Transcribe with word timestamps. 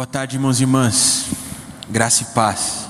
Boa 0.00 0.06
tarde, 0.06 0.36
irmãos 0.36 0.58
e 0.58 0.62
irmãs. 0.62 1.26
Graça 1.90 2.22
e 2.22 2.26
paz. 2.34 2.88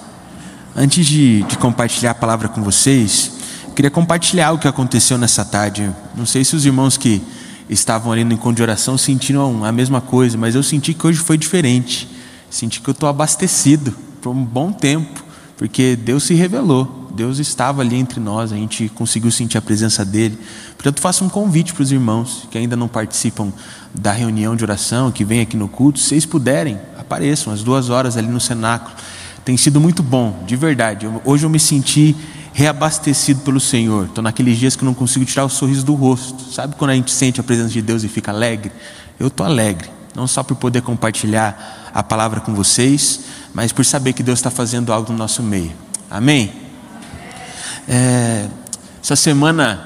Antes 0.76 1.04
de, 1.04 1.42
de, 1.42 1.58
compartilhar 1.58 2.12
a 2.12 2.14
palavra 2.14 2.48
com 2.48 2.62
vocês, 2.62 3.32
queria 3.74 3.90
compartilhar 3.90 4.52
o 4.52 4.60
que 4.60 4.68
aconteceu 4.68 5.18
nessa 5.18 5.44
tarde. 5.44 5.92
Não 6.14 6.24
sei 6.24 6.44
se 6.44 6.54
os 6.54 6.64
irmãos 6.64 6.96
que 6.96 7.20
estavam 7.68 8.12
ali 8.12 8.22
no 8.22 8.32
encontro 8.32 8.54
de 8.54 8.62
oração 8.62 8.96
sentiram 8.96 9.64
a 9.64 9.72
mesma 9.72 10.00
coisa, 10.00 10.38
mas 10.38 10.54
eu 10.54 10.62
senti 10.62 10.94
que 10.94 11.04
hoje 11.04 11.18
foi 11.18 11.36
diferente. 11.36 12.08
Senti 12.48 12.80
que 12.80 12.88
eu 12.88 12.92
estou 12.92 13.08
abastecido 13.08 13.90
por 14.22 14.30
um 14.30 14.44
bom 14.44 14.70
tempo, 14.70 15.24
porque 15.56 15.96
Deus 15.96 16.22
se 16.22 16.34
revelou. 16.34 16.99
Deus 17.14 17.38
estava 17.38 17.82
ali 17.82 17.96
entre 17.96 18.20
nós, 18.20 18.52
a 18.52 18.56
gente 18.56 18.88
conseguiu 18.90 19.30
sentir 19.30 19.58
a 19.58 19.62
presença 19.62 20.04
dele. 20.04 20.38
Portanto, 20.74 21.00
faço 21.00 21.24
um 21.24 21.28
convite 21.28 21.74
para 21.74 21.82
os 21.82 21.92
irmãos 21.92 22.46
que 22.50 22.56
ainda 22.56 22.76
não 22.76 22.88
participam 22.88 23.52
da 23.94 24.12
reunião 24.12 24.54
de 24.54 24.64
oração, 24.64 25.10
que 25.10 25.24
vêm 25.24 25.40
aqui 25.40 25.56
no 25.56 25.68
culto, 25.68 25.98
se 25.98 26.08
vocês 26.08 26.24
puderem, 26.24 26.78
apareçam 26.98 27.52
às 27.52 27.62
duas 27.62 27.90
horas 27.90 28.16
ali 28.16 28.28
no 28.28 28.40
cenáculo. 28.40 28.94
Tem 29.44 29.56
sido 29.56 29.80
muito 29.80 30.02
bom, 30.02 30.44
de 30.46 30.54
verdade. 30.54 31.08
Hoje 31.24 31.44
eu 31.44 31.50
me 31.50 31.58
senti 31.58 32.14
reabastecido 32.52 33.40
pelo 33.40 33.58
Senhor. 33.58 34.06
Estou 34.06 34.22
naqueles 34.22 34.58
dias 34.58 34.76
que 34.76 34.84
não 34.84 34.94
consigo 34.94 35.24
tirar 35.24 35.44
o 35.44 35.48
sorriso 35.48 35.84
do 35.84 35.94
rosto. 35.94 36.52
Sabe 36.52 36.76
quando 36.76 36.90
a 36.90 36.94
gente 36.94 37.10
sente 37.10 37.40
a 37.40 37.42
presença 37.42 37.70
de 37.70 37.82
Deus 37.82 38.04
e 38.04 38.08
fica 38.08 38.30
alegre? 38.30 38.70
Eu 39.18 39.28
estou 39.28 39.44
alegre, 39.44 39.88
não 40.14 40.26
só 40.26 40.42
por 40.42 40.56
poder 40.56 40.82
compartilhar 40.82 41.90
a 41.92 42.02
palavra 42.02 42.40
com 42.40 42.54
vocês, 42.54 43.20
mas 43.52 43.72
por 43.72 43.84
saber 43.84 44.12
que 44.12 44.22
Deus 44.22 44.38
está 44.38 44.50
fazendo 44.50 44.92
algo 44.92 45.12
no 45.12 45.18
nosso 45.18 45.42
meio. 45.42 45.72
Amém? 46.10 46.69
É, 47.92 48.46
essa 49.02 49.16
semana 49.16 49.84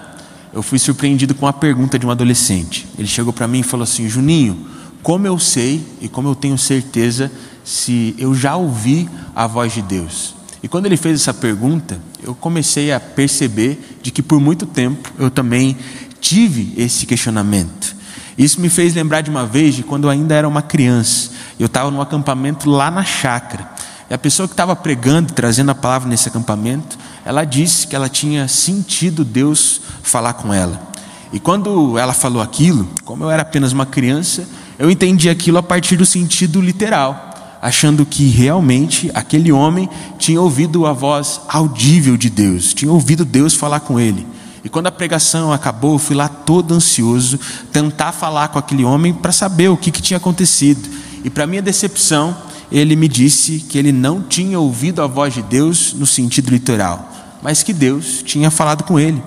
eu 0.52 0.62
fui 0.62 0.78
surpreendido 0.78 1.34
com 1.34 1.46
a 1.46 1.54
pergunta 1.54 1.98
de 1.98 2.06
um 2.06 2.10
adolescente. 2.10 2.86
Ele 2.98 3.08
chegou 3.08 3.32
para 3.32 3.48
mim 3.48 3.60
e 3.60 3.62
falou 3.62 3.84
assim: 3.84 4.06
Juninho, 4.10 4.68
como 5.02 5.26
eu 5.26 5.38
sei 5.38 5.82
e 6.02 6.08
como 6.08 6.28
eu 6.28 6.34
tenho 6.34 6.58
certeza 6.58 7.32
se 7.64 8.14
eu 8.18 8.34
já 8.34 8.56
ouvi 8.56 9.08
a 9.34 9.46
voz 9.46 9.72
de 9.72 9.80
Deus? 9.80 10.34
E 10.62 10.68
quando 10.68 10.84
ele 10.84 10.98
fez 10.98 11.18
essa 11.18 11.32
pergunta, 11.32 11.98
eu 12.22 12.34
comecei 12.34 12.92
a 12.92 13.00
perceber 13.00 13.98
de 14.02 14.10
que 14.10 14.22
por 14.22 14.38
muito 14.38 14.66
tempo 14.66 15.10
eu 15.18 15.30
também 15.30 15.74
tive 16.20 16.74
esse 16.76 17.06
questionamento. 17.06 17.96
Isso 18.36 18.60
me 18.60 18.68
fez 18.68 18.94
lembrar 18.94 19.22
de 19.22 19.30
uma 19.30 19.46
vez 19.46 19.74
de 19.74 19.82
quando 19.82 20.04
eu 20.04 20.10
ainda 20.10 20.34
era 20.34 20.46
uma 20.46 20.60
criança. 20.60 21.30
Eu 21.58 21.66
estava 21.66 21.90
num 21.90 22.02
acampamento 22.02 22.68
lá 22.68 22.90
na 22.90 23.04
chácara. 23.04 23.70
E 24.10 24.14
a 24.14 24.18
pessoa 24.18 24.46
que 24.46 24.52
estava 24.52 24.76
pregando, 24.76 25.32
trazendo 25.32 25.70
a 25.70 25.74
palavra 25.74 26.08
nesse 26.08 26.28
acampamento, 26.28 26.98
ela 27.24 27.44
disse 27.44 27.86
que 27.86 27.96
ela 27.96 28.08
tinha 28.08 28.46
sentido 28.48 29.24
Deus 29.24 29.80
falar 30.02 30.34
com 30.34 30.52
ela. 30.52 30.92
E 31.32 31.40
quando 31.40 31.98
ela 31.98 32.12
falou 32.12 32.42
aquilo, 32.42 32.88
como 33.04 33.24
eu 33.24 33.30
era 33.30 33.42
apenas 33.42 33.72
uma 33.72 33.86
criança, 33.86 34.46
eu 34.78 34.90
entendi 34.90 35.28
aquilo 35.28 35.58
a 35.58 35.62
partir 35.62 35.96
do 35.96 36.06
sentido 36.06 36.60
literal, 36.60 37.58
achando 37.60 38.04
que 38.04 38.28
realmente 38.28 39.10
aquele 39.14 39.50
homem 39.50 39.88
tinha 40.18 40.40
ouvido 40.40 40.86
a 40.86 40.92
voz 40.92 41.40
audível 41.48 42.16
de 42.16 42.28
Deus, 42.28 42.74
tinha 42.74 42.92
ouvido 42.92 43.24
Deus 43.24 43.54
falar 43.54 43.80
com 43.80 43.98
ele. 43.98 44.26
E 44.62 44.68
quando 44.68 44.86
a 44.86 44.92
pregação 44.92 45.52
acabou, 45.52 45.94
eu 45.94 45.98
fui 45.98 46.16
lá 46.16 46.28
todo 46.28 46.72
ansioso 46.72 47.38
tentar 47.72 48.12
falar 48.12 48.48
com 48.48 48.58
aquele 48.58 48.84
homem 48.84 49.12
para 49.12 49.30
saber 49.30 49.68
o 49.68 49.76
que, 49.76 49.90
que 49.90 50.00
tinha 50.00 50.16
acontecido. 50.16 50.88
E 51.22 51.28
para 51.28 51.46
minha 51.46 51.60
decepção, 51.60 52.36
ele 52.72 52.96
me 52.96 53.06
disse 53.06 53.58
que 53.60 53.76
ele 53.76 53.92
não 53.92 54.22
tinha 54.22 54.58
ouvido 54.58 55.02
a 55.02 55.06
voz 55.06 55.34
de 55.34 55.42
Deus 55.42 55.92
no 55.92 56.06
sentido 56.06 56.50
literal, 56.50 57.12
mas 57.44 57.62
que 57.62 57.74
Deus 57.74 58.22
tinha 58.24 58.50
falado 58.50 58.84
com 58.84 58.98
ele. 58.98 59.22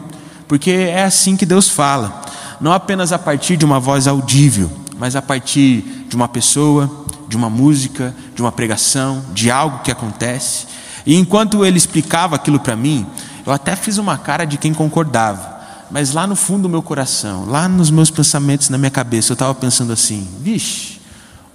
Porque 0.48 0.72
é 0.72 1.04
assim 1.04 1.38
que 1.38 1.46
Deus 1.46 1.70
fala, 1.70 2.23
não 2.60 2.73
apenas 2.73 3.14
a 3.14 3.20
partir 3.20 3.56
de 3.58 3.64
uma 3.64 3.80
voz 3.80 4.08
audível, 4.08 4.72
mas 4.98 5.16
a 5.16 5.22
partir 5.22 6.06
de 6.10 6.16
uma 6.16 6.28
pessoa, 6.28 6.90
de 7.30 7.38
uma 7.38 7.48
música, 7.48 8.16
de 8.34 8.42
uma 8.42 8.52
pregação, 8.52 9.23
de 9.34 9.52
algo 9.52 9.84
que 9.84 9.92
acontece. 9.92 10.66
E 11.06 11.16
enquanto 11.16 11.64
ele 11.64 11.78
explicava 11.78 12.36
aquilo 12.36 12.60
para 12.60 12.76
mim, 12.76 13.06
eu 13.45 13.54
até 13.54 13.76
fiz 13.76 14.00
uma 14.00 14.18
cara 14.18 14.45
de 14.45 14.58
quem 14.58 14.73
concordava, 14.73 15.56
mas 15.92 16.11
lá 16.11 16.26
no 16.26 16.36
fundo 16.36 16.64
do 16.64 16.70
meu 16.70 16.82
coração, 16.82 17.45
lá 17.45 17.70
nos 17.70 17.92
meus 17.92 18.10
pensamentos, 18.10 18.70
na 18.70 18.80
minha 18.80 18.89
cabeça, 18.89 19.32
eu 19.32 19.36
estava 19.36 19.54
pensando 19.54 19.94
assim: 19.94 20.27
vixe, 20.42 21.00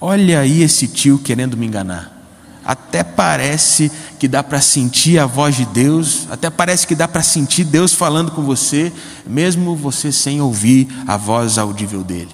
olha 0.01 0.39
aí 0.39 0.63
esse 0.63 0.87
tio 0.87 1.19
querendo 1.19 1.57
me 1.57 1.67
enganar. 1.67 2.12
Até 2.65 3.03
parece 3.03 3.91
que 4.19 4.29
dá 4.29 4.43
para 4.43 4.61
sentir 4.61 5.19
a 5.19 5.27
voz 5.27 5.57
de 5.57 5.65
Deus, 5.67 6.27
até 6.31 6.49
parece 6.49 6.87
que 6.87 6.95
dá 6.95 7.09
para 7.09 7.23
sentir 7.23 7.65
Deus 7.65 7.93
falando 7.93 8.31
com 8.31 8.43
você, 8.43 8.93
mesmo 9.27 9.75
você 9.75 10.13
sem 10.13 10.41
ouvir 10.41 10.89
a 11.07 11.17
voz 11.17 11.59
audível 11.59 12.05
dele. 12.05 12.31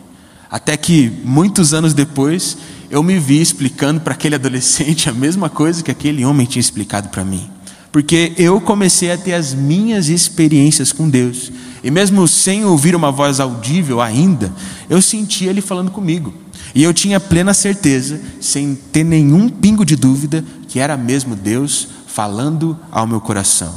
Até 0.50 0.76
que 0.76 1.10
muitos 1.24 1.74
anos 1.74 1.94
depois, 1.94 2.56
eu 2.90 3.02
me 3.02 3.18
vi 3.18 3.40
explicando 3.40 4.00
para 4.00 4.14
aquele 4.14 4.34
adolescente 4.36 5.08
a 5.08 5.12
mesma 5.12 5.48
coisa 5.48 5.82
que 5.82 5.90
aquele 5.90 6.24
homem 6.24 6.46
tinha 6.46 6.60
explicado 6.60 7.08
para 7.08 7.24
mim. 7.24 7.48
Porque 7.90 8.34
eu 8.36 8.60
comecei 8.60 9.10
a 9.10 9.16
ter 9.16 9.32
as 9.32 9.54
minhas 9.54 10.08
experiências 10.08 10.92
com 10.92 11.08
Deus, 11.08 11.50
e 11.82 11.90
mesmo 11.90 12.28
sem 12.28 12.64
ouvir 12.64 12.94
uma 12.94 13.10
voz 13.10 13.40
audível 13.40 14.00
ainda, 14.00 14.52
eu 14.90 15.00
sentia 15.00 15.48
Ele 15.48 15.60
falando 15.60 15.90
comigo. 15.90 16.34
E 16.74 16.82
eu 16.82 16.92
tinha 16.92 17.18
plena 17.18 17.54
certeza, 17.54 18.20
sem 18.40 18.74
ter 18.74 19.04
nenhum 19.04 19.48
pingo 19.48 19.84
de 19.84 19.96
dúvida, 19.96 20.44
que 20.68 20.78
era 20.78 20.96
mesmo 20.96 21.34
Deus 21.34 21.88
falando 22.06 22.78
ao 22.90 23.06
meu 23.06 23.20
coração. 23.20 23.74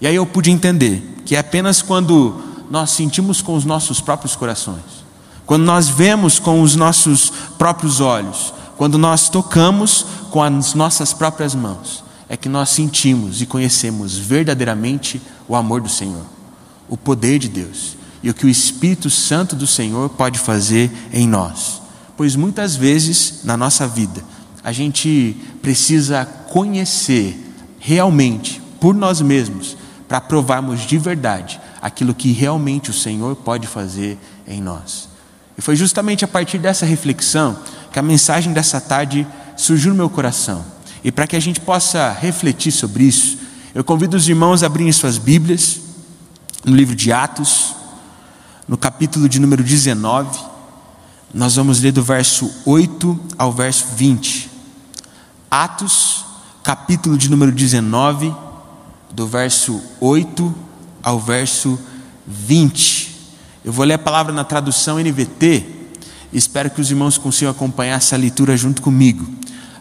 E 0.00 0.06
aí 0.06 0.14
eu 0.14 0.26
pude 0.26 0.50
entender 0.50 1.20
que 1.24 1.36
é 1.36 1.38
apenas 1.38 1.82
quando 1.82 2.40
nós 2.70 2.90
sentimos 2.90 3.42
com 3.42 3.54
os 3.54 3.64
nossos 3.64 4.00
próprios 4.00 4.34
corações, 4.34 5.04
quando 5.44 5.64
nós 5.64 5.88
vemos 5.88 6.38
com 6.38 6.62
os 6.62 6.74
nossos 6.74 7.30
próprios 7.58 8.00
olhos, 8.00 8.54
quando 8.76 8.96
nós 8.96 9.28
tocamos 9.28 10.06
com 10.30 10.42
as 10.42 10.74
nossas 10.74 11.12
próprias 11.12 11.54
mãos, 11.54 12.02
é 12.28 12.36
que 12.36 12.48
nós 12.48 12.70
sentimos 12.70 13.42
e 13.42 13.46
conhecemos 13.46 14.16
verdadeiramente 14.16 15.20
o 15.46 15.54
amor 15.54 15.82
do 15.82 15.88
Senhor, 15.88 16.24
o 16.88 16.96
poder 16.96 17.38
de 17.38 17.48
Deus 17.48 17.96
e 18.22 18.30
o 18.30 18.34
que 18.34 18.46
o 18.46 18.48
Espírito 18.48 19.10
Santo 19.10 19.54
do 19.54 19.66
Senhor 19.66 20.08
pode 20.08 20.38
fazer 20.38 20.90
em 21.12 21.28
nós 21.28 21.81
pois 22.22 22.36
muitas 22.36 22.76
vezes 22.76 23.40
na 23.42 23.56
nossa 23.56 23.84
vida 23.84 24.22
a 24.62 24.70
gente 24.70 25.36
precisa 25.60 26.24
conhecer 26.24 27.36
realmente 27.80 28.62
por 28.80 28.94
nós 28.94 29.20
mesmos 29.20 29.76
para 30.06 30.20
provarmos 30.20 30.82
de 30.82 30.98
verdade 30.98 31.60
aquilo 31.80 32.14
que 32.14 32.30
realmente 32.30 32.90
o 32.90 32.94
Senhor 32.94 33.34
pode 33.34 33.66
fazer 33.66 34.16
em 34.46 34.60
nós. 34.62 35.08
E 35.58 35.60
foi 35.60 35.74
justamente 35.74 36.24
a 36.24 36.28
partir 36.28 36.58
dessa 36.58 36.86
reflexão 36.86 37.58
que 37.92 37.98
a 37.98 38.02
mensagem 38.02 38.52
dessa 38.52 38.80
tarde 38.80 39.26
surgiu 39.56 39.90
no 39.90 39.96
meu 39.96 40.08
coração. 40.08 40.64
E 41.02 41.10
para 41.10 41.26
que 41.26 41.34
a 41.34 41.40
gente 41.40 41.58
possa 41.58 42.12
refletir 42.12 42.70
sobre 42.70 43.02
isso, 43.02 43.36
eu 43.74 43.82
convido 43.82 44.16
os 44.16 44.28
irmãos 44.28 44.62
a 44.62 44.66
abrirem 44.66 44.92
suas 44.92 45.18
Bíblias 45.18 45.80
no 46.64 46.76
livro 46.76 46.94
de 46.94 47.12
Atos, 47.12 47.74
no 48.68 48.78
capítulo 48.78 49.28
de 49.28 49.40
número 49.40 49.64
19. 49.64 50.51
Nós 51.34 51.56
vamos 51.56 51.80
ler 51.80 51.92
do 51.92 52.02
verso 52.02 52.52
8 52.66 53.18
ao 53.38 53.50
verso 53.50 53.86
20. 53.96 54.50
Atos, 55.50 56.26
capítulo 56.62 57.16
de 57.16 57.30
número 57.30 57.50
19, 57.50 58.34
do 59.10 59.26
verso 59.26 59.80
8 59.98 60.54
ao 61.02 61.18
verso 61.18 61.78
20. 62.26 63.16
Eu 63.64 63.72
vou 63.72 63.86
ler 63.86 63.94
a 63.94 63.98
palavra 63.98 64.30
na 64.30 64.44
tradução 64.44 64.98
NVT. 64.98 65.64
Espero 66.34 66.68
que 66.68 66.82
os 66.82 66.90
irmãos 66.90 67.16
consigam 67.16 67.50
acompanhar 67.50 67.96
essa 67.96 68.14
leitura 68.14 68.54
junto 68.54 68.82
comigo. 68.82 69.26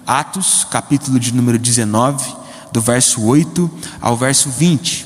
Atos, 0.07 0.63
capítulo 0.63 1.19
de 1.19 1.33
número 1.33 1.59
19, 1.59 2.33
do 2.71 2.79
verso 2.79 3.21
8 3.23 3.69
ao 3.99 4.15
verso 4.15 4.49
20, 4.49 5.05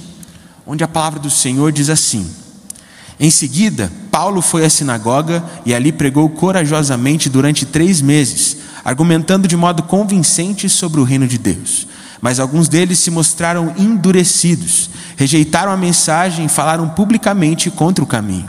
onde 0.68 0.84
a 0.84 0.88
palavra 0.88 1.20
do 1.20 1.30
Senhor 1.32 1.72
diz 1.72 1.90
assim: 1.90 2.32
em 3.20 3.32
seguida, 3.32 3.92
Paulo 4.16 4.42
foi 4.42 4.64
à 4.64 4.70
sinagoga 4.70 5.44
e 5.66 5.76
ali 5.76 5.92
pregou 5.92 6.30
corajosamente 6.30 7.30
durante 7.30 7.66
três 7.66 8.00
meses, 8.00 8.56
argumentando 8.86 9.46
de 9.46 9.58
modo 9.58 9.84
convincente 9.84 10.70
sobre 10.70 11.02
o 11.02 11.04
reino 11.04 11.28
de 11.28 11.38
Deus. 11.38 11.86
Mas 12.22 12.40
alguns 12.40 12.70
deles 12.70 12.98
se 12.98 13.12
mostraram 13.12 13.74
endurecidos, 13.78 14.90
rejeitaram 15.18 15.70
a 15.70 15.76
mensagem 15.76 16.46
e 16.46 16.50
falaram 16.50 16.88
publicamente 16.88 17.70
contra 17.70 18.02
o 18.02 18.08
caminho. 18.08 18.48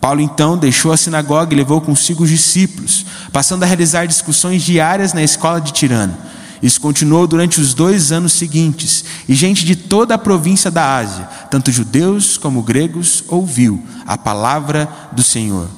Paulo 0.00 0.22
então 0.22 0.56
deixou 0.56 0.92
a 0.92 0.96
sinagoga 0.96 1.52
e 1.52 1.58
levou 1.58 1.82
consigo 1.82 2.24
os 2.24 2.30
discípulos, 2.30 3.04
passando 3.30 3.64
a 3.64 3.66
realizar 3.66 4.06
discussões 4.06 4.62
diárias 4.62 5.12
na 5.12 5.22
escola 5.22 5.60
de 5.60 5.74
Tirano. 5.74 6.16
Isso 6.62 6.80
continuou 6.80 7.26
durante 7.26 7.60
os 7.60 7.74
dois 7.74 8.12
anos 8.12 8.32
seguintes, 8.34 9.04
e 9.28 9.34
gente 9.34 9.64
de 9.64 9.74
toda 9.74 10.14
a 10.14 10.18
província 10.18 10.70
da 10.70 10.96
Ásia, 10.96 11.28
tanto 11.50 11.72
judeus 11.72 12.36
como 12.36 12.62
gregos, 12.62 13.24
ouviu 13.26 13.82
a 14.06 14.16
palavra 14.16 14.88
do 15.10 15.22
Senhor. 15.22 15.68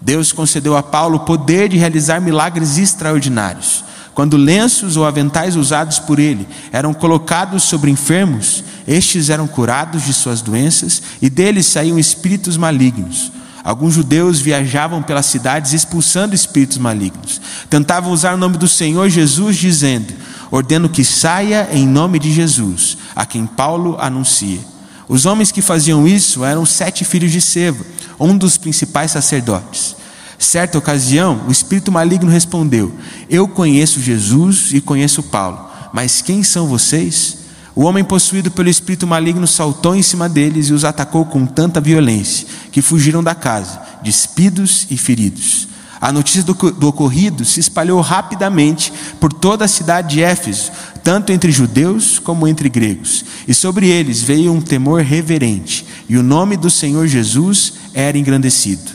Deus 0.00 0.32
concedeu 0.32 0.76
a 0.76 0.82
Paulo 0.82 1.18
o 1.18 1.20
poder 1.20 1.68
de 1.68 1.76
realizar 1.76 2.20
milagres 2.20 2.76
extraordinários. 2.76 3.84
Quando 4.14 4.36
lenços 4.36 4.96
ou 4.96 5.06
aventais 5.06 5.54
usados 5.54 5.98
por 6.00 6.18
ele 6.18 6.46
eram 6.72 6.92
colocados 6.92 7.62
sobre 7.62 7.90
enfermos, 7.90 8.64
estes 8.86 9.30
eram 9.30 9.46
curados 9.46 10.04
de 10.04 10.12
suas 10.12 10.42
doenças 10.42 11.00
e 11.22 11.30
deles 11.30 11.66
saíam 11.66 11.98
espíritos 11.98 12.56
malignos. 12.56 13.30
Alguns 13.64 13.94
judeus 13.94 14.40
viajavam 14.40 15.02
pelas 15.02 15.26
cidades 15.26 15.72
expulsando 15.72 16.34
espíritos 16.34 16.78
malignos. 16.78 17.40
Tentavam 17.70 18.12
usar 18.12 18.34
o 18.34 18.38
nome 18.38 18.56
do 18.56 18.66
Senhor 18.66 19.08
Jesus, 19.08 19.56
dizendo: 19.56 20.12
Ordeno 20.50 20.88
que 20.88 21.04
saia 21.04 21.68
em 21.72 21.86
nome 21.86 22.18
de 22.18 22.32
Jesus, 22.32 22.98
a 23.14 23.24
quem 23.24 23.46
Paulo 23.46 23.96
anuncia. 24.00 24.60
Os 25.08 25.26
homens 25.26 25.52
que 25.52 25.62
faziam 25.62 26.06
isso 26.08 26.44
eram 26.44 26.66
sete 26.66 27.04
filhos 27.04 27.30
de 27.30 27.40
Seva, 27.40 27.84
um 28.18 28.36
dos 28.36 28.56
principais 28.56 29.12
sacerdotes. 29.12 29.94
Certa 30.38 30.76
ocasião, 30.76 31.42
o 31.46 31.52
espírito 31.52 31.92
maligno 31.92 32.30
respondeu: 32.30 32.92
Eu 33.30 33.46
conheço 33.46 34.00
Jesus 34.00 34.70
e 34.72 34.80
conheço 34.80 35.22
Paulo, 35.22 35.70
mas 35.92 36.20
quem 36.20 36.42
são 36.42 36.66
vocês? 36.66 37.41
O 37.74 37.84
homem 37.84 38.04
possuído 38.04 38.50
pelo 38.50 38.68
espírito 38.68 39.06
maligno 39.06 39.46
saltou 39.46 39.94
em 39.94 40.02
cima 40.02 40.28
deles 40.28 40.68
e 40.68 40.72
os 40.72 40.84
atacou 40.84 41.24
com 41.24 41.46
tanta 41.46 41.80
violência 41.80 42.46
que 42.70 42.82
fugiram 42.82 43.22
da 43.22 43.34
casa, 43.34 43.80
despidos 44.02 44.86
e 44.90 44.98
feridos. 44.98 45.68
A 45.98 46.10
notícia 46.10 46.42
do, 46.42 46.52
do, 46.52 46.88
ocorrido 46.88 47.44
se 47.44 47.60
espalhou 47.60 48.00
rapidamente 48.00 48.92
por 49.20 49.32
toda 49.32 49.64
a 49.64 49.68
cidade 49.68 50.16
de 50.16 50.22
Éfeso, 50.22 50.72
tanto 51.02 51.32
entre 51.32 51.52
judeus 51.52 52.18
como 52.18 52.48
entre 52.48 52.68
gregos, 52.68 53.24
e 53.46 53.54
sobre 53.54 53.88
eles 53.88 54.20
veio 54.20 54.52
um 54.52 54.60
temor 54.60 55.02
reverente, 55.02 55.86
e 56.08 56.16
o 56.16 56.22
nome 56.22 56.56
do 56.56 56.68
Senhor 56.68 57.06
Jesus 57.06 57.74
era 57.94 58.18
engrandecido. 58.18 58.91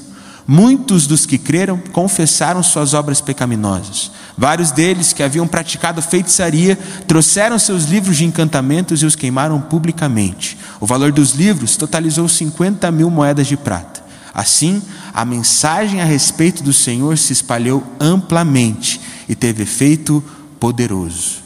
Muitos 0.47 1.05
dos 1.05 1.25
que 1.25 1.37
creram 1.37 1.77
confessaram 1.91 2.63
suas 2.63 2.93
obras 2.93 3.19
pecaminosas. 3.19 4.09
Vários 4.37 4.71
deles 4.71 5.11
que 5.11 5.21
haviam 5.21 5.45
praticado 5.45 6.01
feitiçaria 6.01 6.77
trouxeram 7.05 7.59
seus 7.59 7.83
livros 7.83 8.15
de 8.15 8.23
encantamentos 8.23 9.01
e 9.01 9.05
os 9.05 9.13
queimaram 9.13 9.59
publicamente. 9.59 10.57
O 10.79 10.85
valor 10.85 11.11
dos 11.11 11.33
livros 11.33 11.75
totalizou 11.75 12.29
50 12.29 12.89
mil 12.91 13.09
moedas 13.09 13.45
de 13.45 13.57
prata. 13.57 14.01
Assim, 14.33 14.81
a 15.13 15.25
mensagem 15.25 15.99
a 15.99 16.05
respeito 16.05 16.63
do 16.63 16.71
Senhor 16.71 17.17
se 17.17 17.33
espalhou 17.33 17.83
amplamente 17.99 19.01
e 19.27 19.35
teve 19.35 19.63
efeito 19.63 20.23
poderoso. 20.61 21.37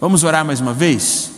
Vamos 0.00 0.24
orar 0.24 0.46
mais 0.46 0.60
uma 0.60 0.72
vez? 0.72 1.30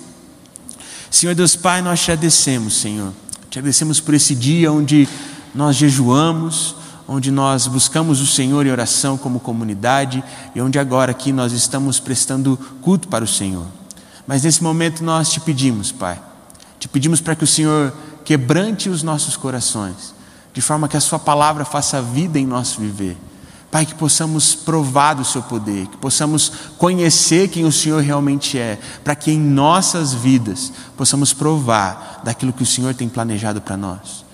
Senhor 1.11 1.35
Deus 1.35 1.56
Pai, 1.56 1.82
nós 1.82 1.99
te 1.99 2.12
agradecemos, 2.12 2.81
Senhor. 2.81 3.12
Te 3.50 3.59
agradecemos 3.59 3.99
por 3.99 4.15
esse 4.15 4.37
dia 4.37 4.70
onde 4.70 5.09
nós 5.53 5.75
jejuamos 5.75 6.78
onde 7.08 7.31
nós 7.31 7.66
buscamos 7.66 8.20
o 8.20 8.26
Senhor 8.26 8.66
em 8.66 8.70
oração 8.70 9.16
como 9.16 9.40
comunidade 9.40 10.22
e 10.55 10.60
onde 10.60 10.78
agora 10.78 11.10
aqui 11.10 11.32
nós 11.32 11.52
estamos 11.52 11.99
prestando 11.99 12.58
culto 12.82 13.08
para 13.08 13.25
o 13.25 13.28
Senhor. 13.28 13.66
Mas 14.26 14.43
nesse 14.43 14.62
momento 14.62 15.02
nós 15.02 15.31
te 15.31 15.40
pedimos, 15.40 15.90
Pai, 15.90 16.20
te 16.78 16.87
pedimos 16.87 17.22
para 17.22 17.34
que 17.34 17.44
o 17.44 17.46
Senhor 17.46 17.94
quebrante 18.26 18.90
os 18.90 19.02
nossos 19.02 19.38
corações, 19.38 20.14
de 20.52 20.60
forma 20.60 20.87
que 20.87 20.99
a 20.99 21.00
Sua 21.00 21.19
palavra 21.19 21.64
faça 21.64 22.02
vida 22.02 22.38
em 22.38 22.46
nosso 22.46 22.78
viver. 22.78 23.16
Pai, 23.70 23.87
que 23.87 23.94
possamos 23.94 24.55
provar 24.55 25.14
do 25.14 25.25
Seu 25.25 25.43
poder, 25.43 25.87
que 25.87 25.96
possamos 25.96 26.52
conhecer 26.76 27.49
quem 27.49 27.64
o 27.64 27.72
Senhor 27.72 28.02
realmente 28.02 28.58
é, 28.58 28.78
para 29.02 29.14
que 29.14 29.31
em 29.31 29.38
nossas 29.38 30.12
vidas 30.12 30.72
possamos 30.94 31.32
provar 31.32 32.20
daquilo 32.22 32.52
que 32.52 32.62
o 32.62 32.66
Senhor 32.66 32.94
tem 32.94 33.08
planejado 33.08 33.62
para 33.62 33.78
nós. 33.78 34.28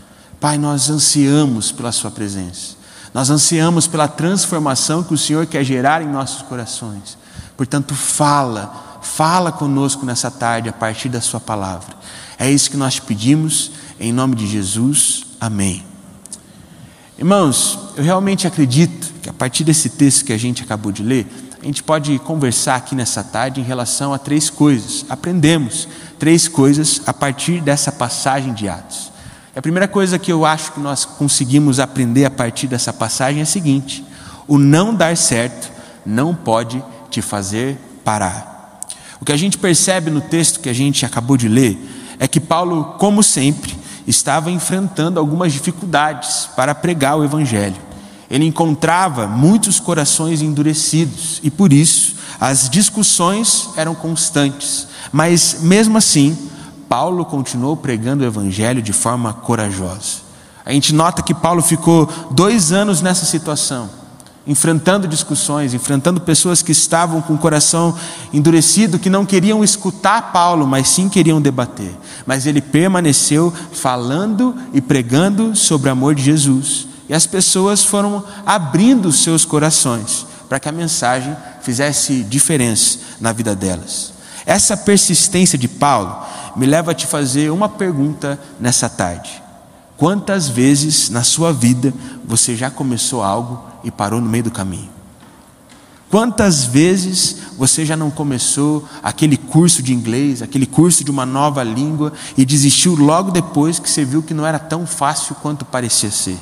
Pai, 0.44 0.58
nós 0.58 0.90
ansiamos 0.90 1.72
pela 1.72 1.90
Sua 1.90 2.10
presença, 2.10 2.76
nós 3.14 3.30
ansiamos 3.30 3.86
pela 3.86 4.06
transformação 4.06 5.02
que 5.02 5.14
o 5.14 5.16
Senhor 5.16 5.46
quer 5.46 5.64
gerar 5.64 6.02
em 6.02 6.06
nossos 6.06 6.42
corações. 6.42 7.16
Portanto, 7.56 7.94
fala, 7.94 9.00
fala 9.00 9.50
conosco 9.50 10.04
nessa 10.04 10.30
tarde 10.30 10.68
a 10.68 10.72
partir 10.74 11.08
da 11.08 11.22
Sua 11.22 11.40
palavra. 11.40 11.96
É 12.38 12.50
isso 12.50 12.70
que 12.70 12.76
nós 12.76 13.00
pedimos, 13.00 13.70
em 13.98 14.12
nome 14.12 14.34
de 14.34 14.46
Jesus. 14.46 15.24
Amém. 15.40 15.82
Irmãos, 17.16 17.78
eu 17.96 18.04
realmente 18.04 18.46
acredito 18.46 19.14
que 19.22 19.30
a 19.30 19.32
partir 19.32 19.64
desse 19.64 19.88
texto 19.88 20.26
que 20.26 20.32
a 20.34 20.38
gente 20.38 20.62
acabou 20.62 20.92
de 20.92 21.02
ler, 21.02 21.26
a 21.58 21.64
gente 21.64 21.82
pode 21.82 22.18
conversar 22.18 22.76
aqui 22.76 22.94
nessa 22.94 23.24
tarde 23.24 23.62
em 23.62 23.64
relação 23.64 24.12
a 24.12 24.18
três 24.18 24.50
coisas. 24.50 25.06
Aprendemos 25.08 25.88
três 26.18 26.46
coisas 26.46 27.00
a 27.06 27.14
partir 27.14 27.62
dessa 27.62 27.90
passagem 27.90 28.52
de 28.52 28.68
Atos. 28.68 29.13
A 29.56 29.62
primeira 29.62 29.86
coisa 29.86 30.18
que 30.18 30.32
eu 30.32 30.44
acho 30.44 30.72
que 30.72 30.80
nós 30.80 31.04
conseguimos 31.04 31.78
aprender 31.78 32.24
a 32.24 32.30
partir 32.30 32.66
dessa 32.66 32.92
passagem 32.92 33.38
é 33.38 33.44
a 33.44 33.46
seguinte: 33.46 34.04
o 34.48 34.58
não 34.58 34.92
dar 34.92 35.16
certo 35.16 35.70
não 36.04 36.34
pode 36.34 36.82
te 37.08 37.22
fazer 37.22 37.78
parar. 38.04 38.80
O 39.20 39.24
que 39.24 39.32
a 39.32 39.36
gente 39.36 39.56
percebe 39.56 40.10
no 40.10 40.20
texto 40.20 40.58
que 40.58 40.68
a 40.68 40.72
gente 40.72 41.06
acabou 41.06 41.36
de 41.36 41.48
ler 41.48 41.78
é 42.18 42.26
que 42.26 42.40
Paulo, 42.40 42.96
como 42.98 43.22
sempre, 43.22 43.76
estava 44.06 44.50
enfrentando 44.50 45.20
algumas 45.20 45.52
dificuldades 45.52 46.48
para 46.56 46.74
pregar 46.74 47.16
o 47.16 47.24
Evangelho. 47.24 47.76
Ele 48.28 48.44
encontrava 48.44 49.28
muitos 49.28 49.78
corações 49.78 50.42
endurecidos 50.42 51.40
e 51.44 51.50
por 51.50 51.72
isso 51.72 52.16
as 52.40 52.68
discussões 52.68 53.68
eram 53.76 53.94
constantes, 53.94 54.88
mas 55.12 55.58
mesmo 55.60 55.96
assim, 55.96 56.36
Paulo 56.94 57.24
continuou 57.24 57.76
pregando 57.76 58.22
o 58.22 58.26
Evangelho 58.26 58.80
de 58.80 58.92
forma 58.92 59.32
corajosa. 59.32 60.18
A 60.64 60.72
gente 60.72 60.94
nota 60.94 61.24
que 61.24 61.34
Paulo 61.34 61.60
ficou 61.60 62.08
dois 62.30 62.70
anos 62.70 63.02
nessa 63.02 63.26
situação, 63.26 63.90
enfrentando 64.46 65.08
discussões, 65.08 65.74
enfrentando 65.74 66.20
pessoas 66.20 66.62
que 66.62 66.70
estavam 66.70 67.20
com 67.20 67.34
o 67.34 67.38
coração 67.38 67.98
endurecido, 68.32 69.00
que 69.00 69.10
não 69.10 69.26
queriam 69.26 69.64
escutar 69.64 70.30
Paulo, 70.32 70.68
mas 70.68 70.86
sim 70.86 71.08
queriam 71.08 71.42
debater. 71.42 71.90
Mas 72.24 72.46
ele 72.46 72.60
permaneceu 72.60 73.52
falando 73.72 74.54
e 74.72 74.80
pregando 74.80 75.56
sobre 75.56 75.88
o 75.88 75.92
amor 75.92 76.14
de 76.14 76.22
Jesus. 76.22 76.86
E 77.08 77.12
as 77.12 77.26
pessoas 77.26 77.82
foram 77.82 78.22
abrindo 78.46 79.10
seus 79.10 79.44
corações 79.44 80.28
para 80.48 80.60
que 80.60 80.68
a 80.68 80.72
mensagem 80.72 81.36
fizesse 81.60 82.22
diferença 82.22 83.00
na 83.20 83.32
vida 83.32 83.52
delas. 83.52 84.14
Essa 84.46 84.76
persistência 84.76 85.58
de 85.58 85.66
Paulo 85.66 86.22
me 86.56 86.66
leva 86.66 86.92
a 86.92 86.94
te 86.94 87.06
fazer 87.06 87.50
uma 87.50 87.68
pergunta 87.68 88.38
nessa 88.60 88.88
tarde. 88.88 89.42
Quantas 89.96 90.48
vezes 90.48 91.08
na 91.08 91.22
sua 91.22 91.52
vida 91.52 91.94
você 92.24 92.56
já 92.56 92.70
começou 92.70 93.22
algo 93.22 93.62
e 93.84 93.90
parou 93.90 94.20
no 94.20 94.28
meio 94.28 94.44
do 94.44 94.50
caminho? 94.50 94.90
Quantas 96.10 96.64
vezes 96.64 97.38
você 97.58 97.84
já 97.84 97.96
não 97.96 98.10
começou 98.10 98.86
aquele 99.02 99.36
curso 99.36 99.82
de 99.82 99.92
inglês, 99.92 100.42
aquele 100.42 100.66
curso 100.66 101.02
de 101.02 101.10
uma 101.10 101.26
nova 101.26 101.62
língua 101.62 102.12
e 102.36 102.44
desistiu 102.44 102.94
logo 102.94 103.30
depois 103.30 103.78
que 103.78 103.90
você 103.90 104.04
viu 104.04 104.22
que 104.22 104.34
não 104.34 104.46
era 104.46 104.58
tão 104.58 104.86
fácil 104.86 105.34
quanto 105.36 105.64
parecia 105.64 106.10
ser? 106.10 106.38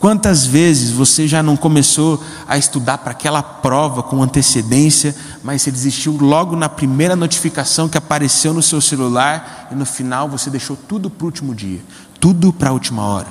Quantas 0.00 0.46
vezes 0.46 0.90
você 0.92 1.28
já 1.28 1.42
não 1.42 1.58
começou 1.58 2.24
a 2.48 2.56
estudar 2.56 2.96
para 2.96 3.10
aquela 3.10 3.42
prova 3.42 4.02
com 4.02 4.22
antecedência, 4.22 5.14
mas 5.44 5.60
você 5.60 5.70
desistiu 5.70 6.16
logo 6.18 6.56
na 6.56 6.70
primeira 6.70 7.14
notificação 7.14 7.86
que 7.86 7.98
apareceu 7.98 8.54
no 8.54 8.62
seu 8.62 8.80
celular 8.80 9.68
e 9.70 9.74
no 9.74 9.84
final 9.84 10.26
você 10.26 10.48
deixou 10.48 10.74
tudo 10.74 11.10
para 11.10 11.24
o 11.24 11.26
último 11.26 11.54
dia, 11.54 11.80
tudo 12.18 12.50
para 12.50 12.70
a 12.70 12.72
última 12.72 13.02
hora? 13.02 13.26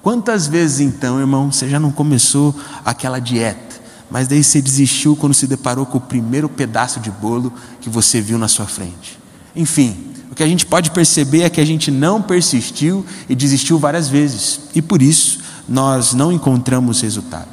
Quantas 0.00 0.46
vezes 0.46 0.80
então, 0.80 1.20
irmão, 1.20 1.52
você 1.52 1.68
já 1.68 1.78
não 1.78 1.92
começou 1.92 2.58
aquela 2.82 3.18
dieta, 3.18 3.82
mas 4.10 4.26
daí 4.26 4.42
você 4.42 4.62
desistiu 4.62 5.14
quando 5.14 5.34
se 5.34 5.46
deparou 5.46 5.84
com 5.84 5.98
o 5.98 6.00
primeiro 6.00 6.48
pedaço 6.48 7.00
de 7.00 7.10
bolo 7.10 7.52
que 7.82 7.90
você 7.90 8.18
viu 8.18 8.38
na 8.38 8.48
sua 8.48 8.64
frente? 8.64 9.18
Enfim, 9.54 9.94
o 10.30 10.34
que 10.34 10.42
a 10.42 10.48
gente 10.48 10.64
pode 10.64 10.90
perceber 10.90 11.42
é 11.42 11.50
que 11.50 11.60
a 11.60 11.66
gente 11.66 11.90
não 11.90 12.22
persistiu 12.22 13.04
e 13.28 13.34
desistiu 13.34 13.78
várias 13.78 14.08
vezes, 14.08 14.60
e 14.74 14.80
por 14.80 15.02
isso 15.02 15.41
nós 15.68 16.12
não 16.12 16.32
encontramos 16.32 17.00
resultado. 17.00 17.48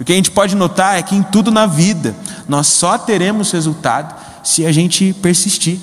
O 0.00 0.04
que 0.04 0.12
a 0.12 0.16
gente 0.16 0.30
pode 0.30 0.54
notar 0.54 0.98
é 0.98 1.02
que 1.02 1.16
em 1.16 1.22
tudo 1.22 1.50
na 1.50 1.66
vida 1.66 2.14
nós 2.48 2.68
só 2.68 2.96
teremos 2.96 3.50
resultado 3.50 4.14
se 4.44 4.64
a 4.64 4.72
gente 4.72 5.12
persistir. 5.14 5.80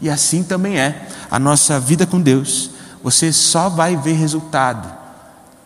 E 0.00 0.08
assim 0.08 0.42
também 0.42 0.78
é 0.78 1.08
a 1.30 1.38
nossa 1.38 1.78
vida 1.78 2.06
com 2.06 2.20
Deus. 2.20 2.70
Você 3.02 3.32
só 3.32 3.68
vai 3.68 3.96
ver 3.96 4.14
resultado 4.14 4.88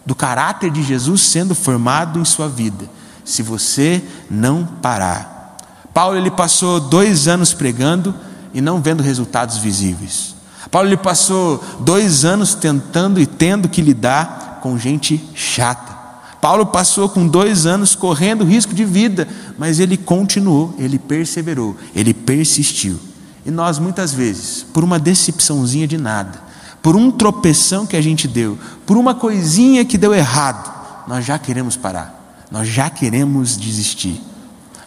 do 0.04 0.14
caráter 0.14 0.70
de 0.70 0.82
Jesus 0.82 1.22
sendo 1.22 1.54
formado 1.54 2.18
em 2.18 2.24
sua 2.24 2.48
vida 2.48 2.88
se 3.24 3.42
você 3.42 4.02
não 4.28 4.66
parar. 4.66 5.56
Paulo 5.94 6.16
ele 6.16 6.30
passou 6.30 6.80
dois 6.80 7.28
anos 7.28 7.54
pregando 7.54 8.14
e 8.52 8.60
não 8.60 8.80
vendo 8.80 9.02
resultados 9.02 9.58
visíveis. 9.58 10.34
Paulo 10.70 10.88
ele 10.88 10.96
passou 10.96 11.62
dois 11.80 12.24
anos 12.24 12.54
tentando 12.54 13.20
e 13.20 13.26
tendo 13.26 13.68
que 13.68 13.82
lidar 13.82 14.51
com 14.62 14.78
gente 14.78 15.22
chata. 15.34 16.00
Paulo 16.40 16.64
passou 16.66 17.08
com 17.08 17.26
dois 17.26 17.66
anos 17.66 17.94
correndo 17.94 18.44
risco 18.44 18.72
de 18.72 18.84
vida, 18.84 19.28
mas 19.58 19.78
ele 19.78 19.96
continuou, 19.96 20.74
ele 20.78 20.98
perseverou, 20.98 21.76
ele 21.94 22.14
persistiu. 22.14 22.98
E 23.44 23.50
nós 23.50 23.78
muitas 23.78 24.14
vezes, 24.14 24.64
por 24.72 24.82
uma 24.82 24.98
decepçãozinha 24.98 25.86
de 25.86 25.98
nada, 25.98 26.40
por 26.80 26.96
um 26.96 27.10
tropeção 27.10 27.86
que 27.86 27.96
a 27.96 28.00
gente 28.00 28.26
deu, 28.26 28.58
por 28.86 28.96
uma 28.96 29.14
coisinha 29.14 29.84
que 29.84 29.98
deu 29.98 30.14
errado, 30.14 30.72
nós 31.06 31.24
já 31.24 31.38
queremos 31.38 31.76
parar, 31.76 32.44
nós 32.50 32.68
já 32.68 32.88
queremos 32.88 33.56
desistir. 33.56 34.20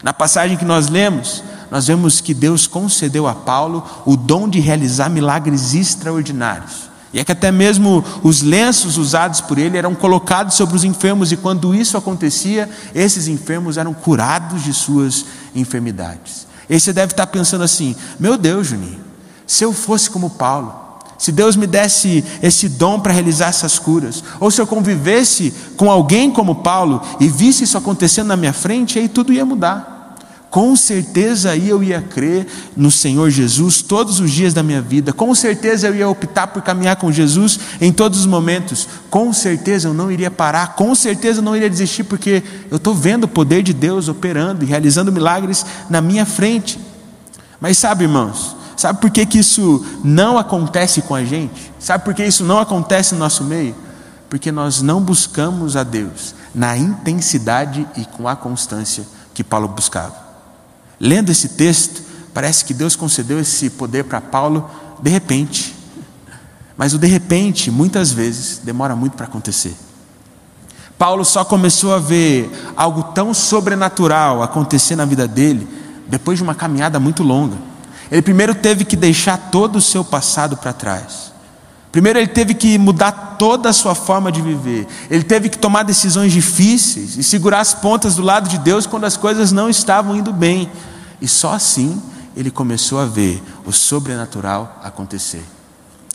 Na 0.02 0.12
passagem 0.12 0.56
que 0.56 0.64
nós 0.64 0.88
lemos, 0.88 1.42
nós 1.70 1.86
vemos 1.86 2.20
que 2.20 2.32
Deus 2.34 2.66
concedeu 2.66 3.26
a 3.26 3.34
Paulo 3.34 3.84
o 4.04 4.16
dom 4.16 4.48
de 4.48 4.60
realizar 4.60 5.08
milagres 5.08 5.74
extraordinários. 5.74 6.90
E 7.16 7.18
é 7.18 7.24
que 7.24 7.32
até 7.32 7.50
mesmo 7.50 8.04
os 8.22 8.42
lenços 8.42 8.98
usados 8.98 9.40
por 9.40 9.56
ele 9.56 9.78
eram 9.78 9.94
colocados 9.94 10.54
sobre 10.54 10.76
os 10.76 10.84
enfermos, 10.84 11.32
e 11.32 11.36
quando 11.38 11.74
isso 11.74 11.96
acontecia, 11.96 12.68
esses 12.94 13.26
enfermos 13.26 13.78
eram 13.78 13.94
curados 13.94 14.62
de 14.62 14.74
suas 14.74 15.24
enfermidades. 15.54 16.46
E 16.68 16.78
você 16.78 16.92
deve 16.92 17.14
estar 17.14 17.26
pensando 17.28 17.64
assim: 17.64 17.96
meu 18.20 18.36
Deus, 18.36 18.66
Juninho, 18.66 19.00
se 19.46 19.64
eu 19.64 19.72
fosse 19.72 20.10
como 20.10 20.28
Paulo, 20.28 20.74
se 21.16 21.32
Deus 21.32 21.56
me 21.56 21.66
desse 21.66 22.22
esse 22.42 22.68
dom 22.68 23.00
para 23.00 23.14
realizar 23.14 23.46
essas 23.46 23.78
curas, 23.78 24.22
ou 24.38 24.50
se 24.50 24.60
eu 24.60 24.66
convivesse 24.66 25.54
com 25.74 25.90
alguém 25.90 26.30
como 26.30 26.56
Paulo 26.56 27.00
e 27.18 27.28
visse 27.28 27.64
isso 27.64 27.78
acontecendo 27.78 28.26
na 28.26 28.36
minha 28.36 28.52
frente, 28.52 28.98
aí 28.98 29.08
tudo 29.08 29.32
ia 29.32 29.46
mudar. 29.46 29.95
Com 30.56 30.74
certeza 30.74 31.54
eu 31.54 31.82
ia 31.82 32.00
crer 32.00 32.46
no 32.74 32.90
Senhor 32.90 33.28
Jesus 33.28 33.82
todos 33.82 34.20
os 34.20 34.30
dias 34.30 34.54
da 34.54 34.62
minha 34.62 34.80
vida. 34.80 35.12
Com 35.12 35.34
certeza 35.34 35.86
eu 35.86 35.94
ia 35.94 36.08
optar 36.08 36.46
por 36.46 36.62
caminhar 36.62 36.96
com 36.96 37.12
Jesus 37.12 37.60
em 37.78 37.92
todos 37.92 38.20
os 38.20 38.24
momentos. 38.24 38.88
Com 39.10 39.34
certeza 39.34 39.88
eu 39.88 39.92
não 39.92 40.10
iria 40.10 40.30
parar. 40.30 40.74
Com 40.74 40.94
certeza 40.94 41.40
eu 41.40 41.42
não 41.42 41.54
iria 41.54 41.68
desistir, 41.68 42.04
porque 42.04 42.42
eu 42.70 42.78
estou 42.78 42.94
vendo 42.94 43.24
o 43.24 43.28
poder 43.28 43.62
de 43.62 43.74
Deus 43.74 44.08
operando 44.08 44.64
e 44.64 44.66
realizando 44.66 45.12
milagres 45.12 45.66
na 45.90 46.00
minha 46.00 46.24
frente. 46.24 46.80
Mas 47.60 47.76
sabe, 47.76 48.04
irmãos, 48.04 48.56
sabe 48.78 48.98
por 48.98 49.10
que, 49.10 49.26
que 49.26 49.40
isso 49.40 49.84
não 50.02 50.38
acontece 50.38 51.02
com 51.02 51.14
a 51.14 51.22
gente? 51.22 51.70
Sabe 51.78 52.02
por 52.02 52.14
que 52.14 52.24
isso 52.24 52.42
não 52.44 52.58
acontece 52.58 53.12
no 53.12 53.18
nosso 53.18 53.44
meio? 53.44 53.74
Porque 54.30 54.50
nós 54.50 54.80
não 54.80 55.02
buscamos 55.02 55.76
a 55.76 55.82
Deus 55.82 56.34
na 56.54 56.78
intensidade 56.78 57.86
e 57.94 58.06
com 58.06 58.26
a 58.26 58.34
constância 58.34 59.04
que 59.34 59.44
Paulo 59.44 59.68
buscava. 59.68 60.24
Lendo 60.98 61.30
esse 61.30 61.50
texto, 61.50 62.02
parece 62.32 62.64
que 62.64 62.74
Deus 62.74 62.96
concedeu 62.96 63.38
esse 63.38 63.70
poder 63.70 64.04
para 64.04 64.20
Paulo 64.20 64.68
de 65.02 65.10
repente. 65.10 65.74
Mas 66.76 66.92
o 66.92 66.98
de 66.98 67.06
repente, 67.06 67.70
muitas 67.70 68.12
vezes, 68.12 68.60
demora 68.62 68.94
muito 68.94 69.16
para 69.16 69.26
acontecer. 69.26 69.74
Paulo 70.98 71.24
só 71.24 71.44
começou 71.44 71.94
a 71.94 71.98
ver 71.98 72.50
algo 72.76 73.02
tão 73.02 73.34
sobrenatural 73.34 74.42
acontecer 74.42 74.96
na 74.96 75.04
vida 75.04 75.28
dele 75.28 75.68
depois 76.06 76.38
de 76.38 76.42
uma 76.42 76.54
caminhada 76.54 76.98
muito 76.98 77.22
longa. 77.22 77.56
Ele 78.10 78.22
primeiro 78.22 78.54
teve 78.54 78.84
que 78.84 78.96
deixar 78.96 79.36
todo 79.50 79.76
o 79.76 79.82
seu 79.82 80.04
passado 80.04 80.56
para 80.56 80.72
trás. 80.72 81.32
Primeiro, 81.90 82.18
ele 82.18 82.28
teve 82.28 82.54
que 82.54 82.76
mudar 82.78 83.36
toda 83.38 83.70
a 83.70 83.72
sua 83.72 83.94
forma 83.94 84.30
de 84.30 84.42
viver. 84.42 84.86
Ele 85.10 85.24
teve 85.24 85.48
que 85.48 85.58
tomar 85.58 85.82
decisões 85.82 86.32
difíceis 86.32 87.16
e 87.16 87.22
segurar 87.22 87.60
as 87.60 87.72
pontas 87.72 88.16
do 88.16 88.22
lado 88.22 88.48
de 88.48 88.58
Deus 88.58 88.86
quando 88.86 89.04
as 89.04 89.16
coisas 89.16 89.52
não 89.52 89.70
estavam 89.70 90.16
indo 90.16 90.32
bem. 90.32 90.70
E 91.20 91.26
só 91.26 91.54
assim 91.54 92.00
ele 92.36 92.50
começou 92.50 93.00
a 93.00 93.06
ver 93.06 93.42
o 93.64 93.72
sobrenatural 93.72 94.78
acontecer. 94.84 95.42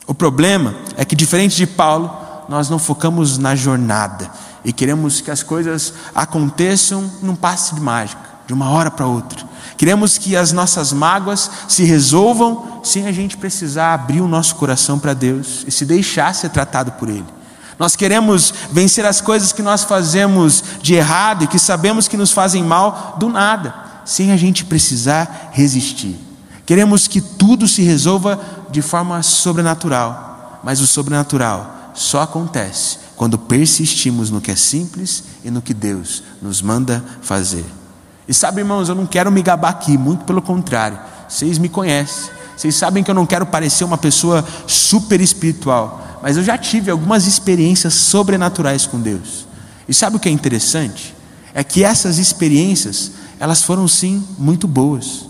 O 0.06 0.14
problema 0.14 0.74
é 0.96 1.04
que, 1.04 1.16
diferente 1.16 1.56
de 1.56 1.66
Paulo, 1.66 2.10
nós 2.48 2.68
não 2.68 2.78
focamos 2.78 3.38
na 3.38 3.56
jornada 3.56 4.30
e 4.64 4.72
queremos 4.72 5.20
que 5.20 5.30
as 5.30 5.42
coisas 5.42 5.94
aconteçam 6.14 7.10
num 7.22 7.34
passe 7.34 7.74
de 7.74 7.80
mágica, 7.80 8.22
de 8.46 8.52
uma 8.52 8.70
hora 8.70 8.90
para 8.90 9.06
outra. 9.06 9.51
Queremos 9.76 10.18
que 10.18 10.36
as 10.36 10.52
nossas 10.52 10.92
mágoas 10.92 11.50
se 11.68 11.84
resolvam 11.84 12.80
sem 12.82 13.06
a 13.06 13.12
gente 13.12 13.36
precisar 13.36 13.94
abrir 13.94 14.20
o 14.20 14.28
nosso 14.28 14.54
coração 14.56 14.98
para 14.98 15.14
Deus 15.14 15.64
e 15.66 15.70
se 15.70 15.84
deixar 15.84 16.34
ser 16.34 16.50
tratado 16.50 16.92
por 16.92 17.08
Ele. 17.08 17.24
Nós 17.78 17.96
queremos 17.96 18.52
vencer 18.70 19.04
as 19.04 19.20
coisas 19.20 19.52
que 19.52 19.62
nós 19.62 19.82
fazemos 19.82 20.62
de 20.80 20.94
errado 20.94 21.44
e 21.44 21.46
que 21.46 21.58
sabemos 21.58 22.06
que 22.06 22.16
nos 22.16 22.30
fazem 22.30 22.62
mal 22.62 23.16
do 23.18 23.28
nada, 23.28 23.74
sem 24.04 24.30
a 24.30 24.36
gente 24.36 24.64
precisar 24.64 25.50
resistir. 25.52 26.16
Queremos 26.64 27.08
que 27.08 27.20
tudo 27.20 27.66
se 27.66 27.82
resolva 27.82 28.38
de 28.70 28.80
forma 28.82 29.22
sobrenatural, 29.22 30.60
mas 30.62 30.80
o 30.80 30.86
sobrenatural 30.86 31.90
só 31.94 32.22
acontece 32.22 32.98
quando 33.16 33.38
persistimos 33.38 34.30
no 34.30 34.40
que 34.40 34.50
é 34.50 34.56
simples 34.56 35.24
e 35.44 35.50
no 35.50 35.60
que 35.60 35.74
Deus 35.74 36.22
nos 36.40 36.62
manda 36.62 37.04
fazer. 37.20 37.64
E 38.26 38.34
sabe, 38.34 38.60
irmãos, 38.60 38.88
eu 38.88 38.94
não 38.94 39.06
quero 39.06 39.30
me 39.30 39.42
gabar 39.42 39.70
aqui, 39.70 39.98
muito 39.98 40.24
pelo 40.24 40.40
contrário. 40.40 40.98
Vocês 41.28 41.58
me 41.58 41.68
conhecem. 41.68 42.30
Vocês 42.56 42.74
sabem 42.74 43.02
que 43.02 43.10
eu 43.10 43.14
não 43.14 43.26
quero 43.26 43.44
parecer 43.44 43.82
uma 43.82 43.98
pessoa 43.98 44.44
super 44.66 45.20
espiritual, 45.20 46.20
mas 46.22 46.36
eu 46.36 46.44
já 46.44 46.56
tive 46.56 46.90
algumas 46.90 47.26
experiências 47.26 47.94
sobrenaturais 47.94 48.86
com 48.86 49.00
Deus. 49.00 49.46
E 49.88 49.94
sabe 49.94 50.16
o 50.16 50.20
que 50.20 50.28
é 50.28 50.32
interessante? 50.32 51.14
É 51.54 51.64
que 51.64 51.82
essas 51.82 52.18
experiências, 52.18 53.12
elas 53.40 53.62
foram 53.62 53.88
sim 53.88 54.22
muito 54.38 54.68
boas. 54.68 55.26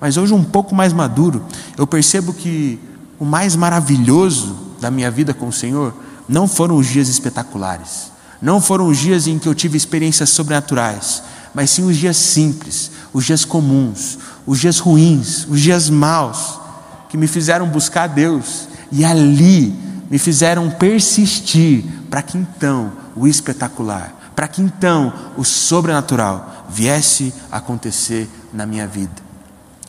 Mas 0.00 0.16
hoje 0.16 0.32
um 0.32 0.44
pouco 0.44 0.74
mais 0.74 0.92
maduro, 0.92 1.44
eu 1.76 1.86
percebo 1.86 2.32
que 2.32 2.78
o 3.18 3.24
mais 3.24 3.56
maravilhoso 3.56 4.56
da 4.80 4.90
minha 4.90 5.10
vida 5.10 5.34
com 5.34 5.48
o 5.48 5.52
Senhor 5.52 5.92
não 6.28 6.46
foram 6.46 6.76
os 6.76 6.86
dias 6.86 7.08
espetaculares, 7.08 8.12
não 8.40 8.60
foram 8.60 8.86
os 8.86 8.98
dias 8.98 9.26
em 9.26 9.38
que 9.38 9.48
eu 9.48 9.54
tive 9.54 9.76
experiências 9.76 10.30
sobrenaturais, 10.30 11.22
mas 11.56 11.70
sim 11.70 11.86
os 11.86 11.96
dias 11.96 12.18
simples, 12.18 12.90
os 13.14 13.24
dias 13.24 13.42
comuns, 13.42 14.18
os 14.46 14.60
dias 14.60 14.78
ruins, 14.78 15.46
os 15.48 15.58
dias 15.58 15.88
maus, 15.88 16.60
que 17.08 17.16
me 17.16 17.26
fizeram 17.26 17.66
buscar 17.66 18.08
Deus 18.08 18.68
e 18.92 19.06
ali 19.06 19.74
me 20.10 20.18
fizeram 20.18 20.70
persistir 20.70 21.82
para 22.10 22.20
que 22.20 22.36
então 22.36 22.92
o 23.16 23.26
espetacular, 23.26 24.32
para 24.36 24.46
que 24.46 24.60
então 24.60 25.10
o 25.34 25.44
sobrenatural 25.44 26.66
viesse 26.68 27.32
a 27.50 27.56
acontecer 27.56 28.28
na 28.52 28.66
minha 28.66 28.86
vida. 28.86 29.24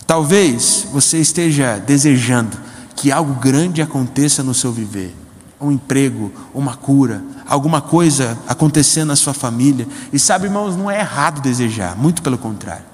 Talvez 0.07 0.87
você 0.93 1.17
esteja 1.17 1.83
desejando 1.85 2.57
que 2.95 3.11
algo 3.11 3.33
grande 3.41 3.81
aconteça 3.81 4.41
no 4.41 4.53
seu 4.53 4.71
viver 4.71 5.13
um 5.59 5.71
emprego, 5.71 6.31
uma 6.53 6.75
cura, 6.75 7.23
alguma 7.47 7.81
coisa 7.81 8.37
acontecendo 8.47 9.09
na 9.09 9.15
sua 9.15 9.33
família. 9.33 9.87
E 10.13 10.19
sabe, 10.19 10.45
irmãos, 10.45 10.75
não 10.75 10.89
é 10.89 10.99
errado 10.99 11.41
desejar, 11.41 11.95
muito 11.95 12.21
pelo 12.21 12.37
contrário. 12.37 12.85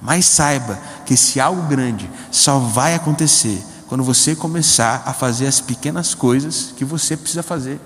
Mas 0.00 0.26
saiba 0.26 0.78
que 1.04 1.14
esse 1.14 1.40
algo 1.40 1.62
grande 1.62 2.10
só 2.30 2.58
vai 2.58 2.94
acontecer 2.94 3.62
quando 3.86 4.04
você 4.04 4.36
começar 4.36 5.02
a 5.04 5.12
fazer 5.12 5.46
as 5.46 5.60
pequenas 5.60 6.14
coisas 6.14 6.72
que 6.76 6.84
você 6.84 7.16
precisa 7.16 7.42
fazer. 7.42 7.80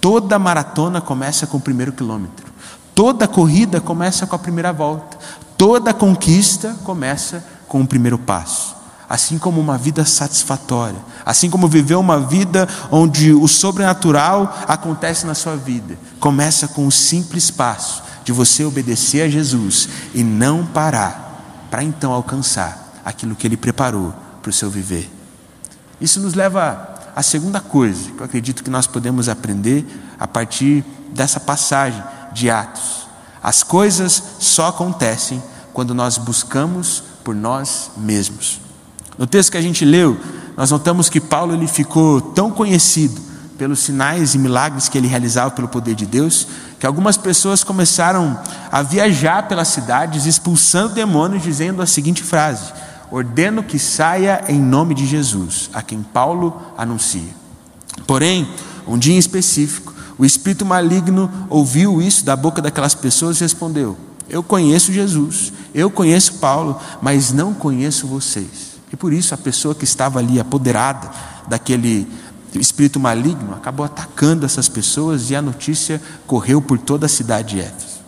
Toda 0.00 0.38
maratona 0.38 1.00
começa 1.00 1.46
com 1.46 1.56
o 1.56 1.60
primeiro 1.60 1.92
quilômetro. 1.92 2.46
Toda 2.94 3.28
corrida 3.28 3.80
começa 3.80 4.26
com 4.26 4.36
a 4.36 4.38
primeira 4.38 4.72
volta. 4.72 5.18
Toda 5.56 5.94
conquista 5.94 6.76
começa 6.84 7.44
com 7.66 7.80
o 7.80 7.86
primeiro 7.86 8.18
passo 8.18 8.77
assim 9.08 9.38
como 9.38 9.60
uma 9.60 9.78
vida 9.78 10.04
satisfatória, 10.04 10.98
assim 11.24 11.48
como 11.48 11.66
viver 11.66 11.94
uma 11.94 12.20
vida 12.20 12.68
onde 12.90 13.32
o 13.32 13.48
sobrenatural 13.48 14.64
acontece 14.68 15.26
na 15.26 15.34
sua 15.34 15.56
vida. 15.56 15.98
Começa 16.20 16.68
com 16.68 16.86
o 16.86 16.92
simples 16.92 17.50
passo 17.50 18.02
de 18.22 18.32
você 18.32 18.64
obedecer 18.64 19.22
a 19.22 19.28
Jesus 19.28 19.88
e 20.12 20.22
não 20.22 20.66
parar, 20.66 21.66
para 21.70 21.82
então 21.82 22.12
alcançar 22.12 23.00
aquilo 23.04 23.34
que 23.34 23.46
Ele 23.46 23.56
preparou 23.56 24.14
para 24.42 24.50
o 24.50 24.52
seu 24.52 24.68
viver. 24.68 25.10
Isso 25.98 26.20
nos 26.20 26.34
leva 26.34 26.94
à 27.16 27.22
segunda 27.22 27.60
coisa 27.60 28.10
que 28.10 28.20
eu 28.20 28.24
acredito 28.24 28.62
que 28.62 28.70
nós 28.70 28.86
podemos 28.86 29.28
aprender 29.28 29.86
a 30.20 30.26
partir 30.26 30.84
dessa 31.14 31.40
passagem 31.40 32.02
de 32.32 32.50
Atos. 32.50 33.08
As 33.42 33.62
coisas 33.62 34.22
só 34.38 34.66
acontecem 34.66 35.42
quando 35.72 35.94
nós 35.94 36.18
buscamos 36.18 37.02
por 37.24 37.34
nós 37.34 37.90
mesmos. 37.96 38.67
No 39.18 39.26
texto 39.26 39.50
que 39.50 39.58
a 39.58 39.62
gente 39.62 39.84
leu, 39.84 40.16
nós 40.56 40.70
notamos 40.70 41.08
que 41.10 41.20
Paulo 41.20 41.52
ele 41.52 41.66
ficou 41.66 42.20
tão 42.20 42.52
conhecido 42.52 43.20
pelos 43.58 43.80
sinais 43.80 44.34
e 44.34 44.38
milagres 44.38 44.88
que 44.88 44.96
ele 44.96 45.08
realizava 45.08 45.50
pelo 45.50 45.66
poder 45.66 45.96
de 45.96 46.06
Deus, 46.06 46.46
que 46.78 46.86
algumas 46.86 47.16
pessoas 47.16 47.64
começaram 47.64 48.38
a 48.70 48.80
viajar 48.82 49.48
pelas 49.48 49.68
cidades 49.68 50.24
expulsando 50.24 50.94
demônios, 50.94 51.42
dizendo 51.42 51.82
a 51.82 51.86
seguinte 51.86 52.22
frase: 52.22 52.72
Ordeno 53.10 53.64
que 53.64 53.78
saia 53.78 54.44
em 54.48 54.60
nome 54.60 54.94
de 54.94 55.04
Jesus, 55.04 55.68
a 55.74 55.82
quem 55.82 56.00
Paulo 56.02 56.62
anuncia. 56.76 57.36
Porém, 58.06 58.48
um 58.86 58.96
dia 58.96 59.14
em 59.14 59.18
específico, 59.18 59.92
o 60.16 60.24
espírito 60.24 60.64
maligno 60.64 61.28
ouviu 61.50 62.00
isso 62.00 62.24
da 62.24 62.36
boca 62.36 62.62
daquelas 62.62 62.94
pessoas 62.94 63.38
e 63.38 63.44
respondeu: 63.44 63.96
Eu 64.28 64.44
conheço 64.44 64.92
Jesus, 64.92 65.52
eu 65.74 65.90
conheço 65.90 66.34
Paulo, 66.34 66.80
mas 67.02 67.32
não 67.32 67.52
conheço 67.52 68.06
vocês. 68.06 68.67
Por 68.98 69.12
isso 69.12 69.34
a 69.34 69.38
pessoa 69.38 69.74
que 69.74 69.84
estava 69.84 70.18
ali 70.18 70.40
apoderada 70.40 71.10
daquele 71.46 72.06
espírito 72.54 72.98
maligno 72.98 73.54
acabou 73.54 73.84
atacando 73.84 74.44
essas 74.44 74.68
pessoas 74.68 75.30
e 75.30 75.36
a 75.36 75.42
notícia 75.42 76.00
correu 76.26 76.60
por 76.60 76.78
toda 76.78 77.06
a 77.06 77.08
cidade 77.08 77.56
de 77.56 77.60
Éfeso. 77.60 77.98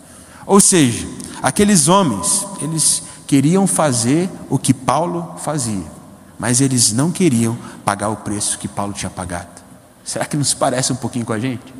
Ou 0.46 0.60
seja, 0.60 1.06
aqueles 1.42 1.88
homens, 1.88 2.46
eles 2.60 3.02
queriam 3.26 3.66
fazer 3.66 4.28
o 4.48 4.58
que 4.58 4.74
Paulo 4.74 5.36
fazia, 5.38 5.84
mas 6.38 6.60
eles 6.60 6.92
não 6.92 7.12
queriam 7.12 7.56
pagar 7.84 8.08
o 8.08 8.16
preço 8.16 8.58
que 8.58 8.66
Paulo 8.66 8.92
tinha 8.92 9.10
pagado. 9.10 9.60
Será 10.04 10.24
que 10.24 10.36
nos 10.36 10.54
parece 10.54 10.92
um 10.92 10.96
pouquinho 10.96 11.24
com 11.24 11.32
a 11.32 11.38
gente? 11.38 11.72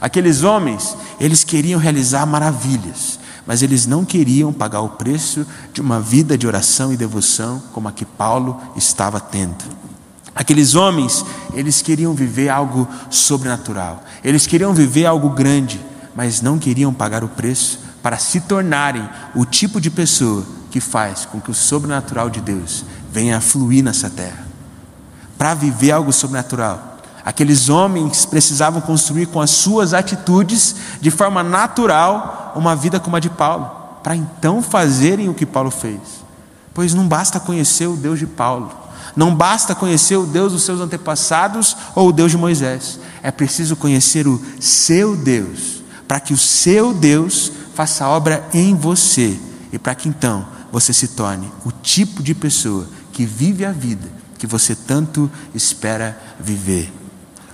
Aqueles 0.00 0.44
homens, 0.44 0.96
eles 1.18 1.42
queriam 1.42 1.78
realizar 1.78 2.24
maravilhas, 2.24 3.17
mas 3.48 3.62
eles 3.62 3.86
não 3.86 4.04
queriam 4.04 4.52
pagar 4.52 4.82
o 4.82 4.90
preço 4.90 5.46
de 5.72 5.80
uma 5.80 5.98
vida 5.98 6.36
de 6.36 6.46
oração 6.46 6.92
e 6.92 6.98
devoção 6.98 7.62
como 7.72 7.88
a 7.88 7.92
que 7.92 8.04
Paulo 8.04 8.60
estava 8.76 9.18
tendo. 9.18 9.64
Aqueles 10.34 10.74
homens, 10.74 11.24
eles 11.54 11.80
queriam 11.80 12.12
viver 12.12 12.50
algo 12.50 12.86
sobrenatural, 13.08 14.04
eles 14.22 14.46
queriam 14.46 14.74
viver 14.74 15.06
algo 15.06 15.30
grande, 15.30 15.80
mas 16.14 16.42
não 16.42 16.58
queriam 16.58 16.92
pagar 16.92 17.24
o 17.24 17.28
preço 17.28 17.80
para 18.02 18.18
se 18.18 18.42
tornarem 18.42 19.08
o 19.34 19.46
tipo 19.46 19.80
de 19.80 19.90
pessoa 19.90 20.44
que 20.70 20.78
faz 20.78 21.24
com 21.24 21.40
que 21.40 21.50
o 21.50 21.54
sobrenatural 21.54 22.28
de 22.28 22.42
Deus 22.42 22.84
venha 23.10 23.38
a 23.38 23.40
fluir 23.40 23.82
nessa 23.82 24.10
terra. 24.10 24.46
Para 25.38 25.54
viver 25.54 25.92
algo 25.92 26.12
sobrenatural, 26.12 26.98
aqueles 27.24 27.70
homens 27.70 28.26
precisavam 28.26 28.82
construir 28.82 29.24
com 29.24 29.40
as 29.40 29.50
suas 29.50 29.94
atitudes, 29.94 30.76
de 31.00 31.10
forma 31.10 31.42
natural, 31.42 32.37
uma 32.54 32.74
vida 32.76 33.00
como 33.00 33.16
a 33.16 33.20
de 33.20 33.30
Paulo, 33.30 33.70
para 34.02 34.16
então 34.16 34.62
fazerem 34.62 35.28
o 35.28 35.34
que 35.34 35.46
Paulo 35.46 35.70
fez. 35.70 36.00
Pois 36.72 36.94
não 36.94 37.06
basta 37.08 37.40
conhecer 37.40 37.86
o 37.86 37.96
Deus 37.96 38.18
de 38.18 38.26
Paulo, 38.26 38.70
não 39.16 39.34
basta 39.34 39.74
conhecer 39.74 40.16
o 40.16 40.26
Deus 40.26 40.52
dos 40.52 40.62
seus 40.62 40.80
antepassados 40.80 41.76
ou 41.94 42.08
o 42.08 42.12
Deus 42.12 42.30
de 42.30 42.36
Moisés, 42.36 43.00
é 43.22 43.30
preciso 43.30 43.76
conhecer 43.76 44.26
o 44.26 44.40
seu 44.60 45.16
Deus, 45.16 45.82
para 46.06 46.20
que 46.20 46.32
o 46.32 46.38
seu 46.38 46.94
Deus 46.94 47.52
faça 47.74 48.08
obra 48.08 48.46
em 48.52 48.74
você 48.74 49.38
e 49.72 49.78
para 49.78 49.94
que 49.94 50.08
então 50.08 50.46
você 50.70 50.92
se 50.92 51.08
torne 51.08 51.50
o 51.64 51.72
tipo 51.72 52.22
de 52.22 52.34
pessoa 52.34 52.86
que 53.12 53.24
vive 53.24 53.64
a 53.64 53.72
vida 53.72 54.18
que 54.38 54.46
você 54.46 54.74
tanto 54.74 55.30
espera 55.54 56.16
viver. 56.38 56.92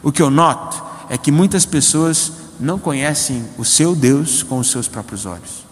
O 0.02 0.12
que 0.12 0.22
eu 0.22 0.30
noto 0.30 0.82
é 1.08 1.16
que 1.16 1.32
muitas 1.32 1.64
pessoas 1.64 2.32
não 2.58 2.78
conhecem 2.78 3.44
o 3.58 3.64
seu 3.64 3.94
Deus 3.94 4.42
com 4.42 4.58
os 4.58 4.70
seus 4.70 4.88
próprios 4.88 5.26
olhos. 5.26 5.64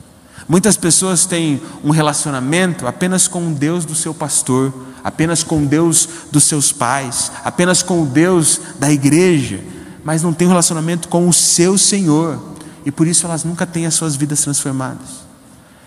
Muitas 0.48 0.76
pessoas 0.76 1.24
têm 1.24 1.62
um 1.84 1.90
relacionamento 1.90 2.86
apenas 2.86 3.28
com 3.28 3.48
o 3.48 3.54
Deus 3.54 3.84
do 3.84 3.94
seu 3.94 4.12
pastor, 4.12 4.72
apenas 5.04 5.42
com 5.42 5.62
o 5.62 5.66
Deus 5.66 6.08
dos 6.30 6.44
seus 6.44 6.72
pais, 6.72 7.30
apenas 7.44 7.82
com 7.82 8.02
o 8.02 8.06
Deus 8.06 8.60
da 8.78 8.90
igreja, 8.90 9.60
mas 10.04 10.22
não 10.22 10.32
tem 10.32 10.46
um 10.46 10.50
relacionamento 10.50 11.08
com 11.08 11.28
o 11.28 11.32
seu 11.32 11.78
Senhor, 11.78 12.40
e 12.84 12.90
por 12.90 13.06
isso 13.06 13.24
elas 13.24 13.44
nunca 13.44 13.66
têm 13.66 13.86
as 13.86 13.94
suas 13.94 14.16
vidas 14.16 14.40
transformadas. 14.40 15.22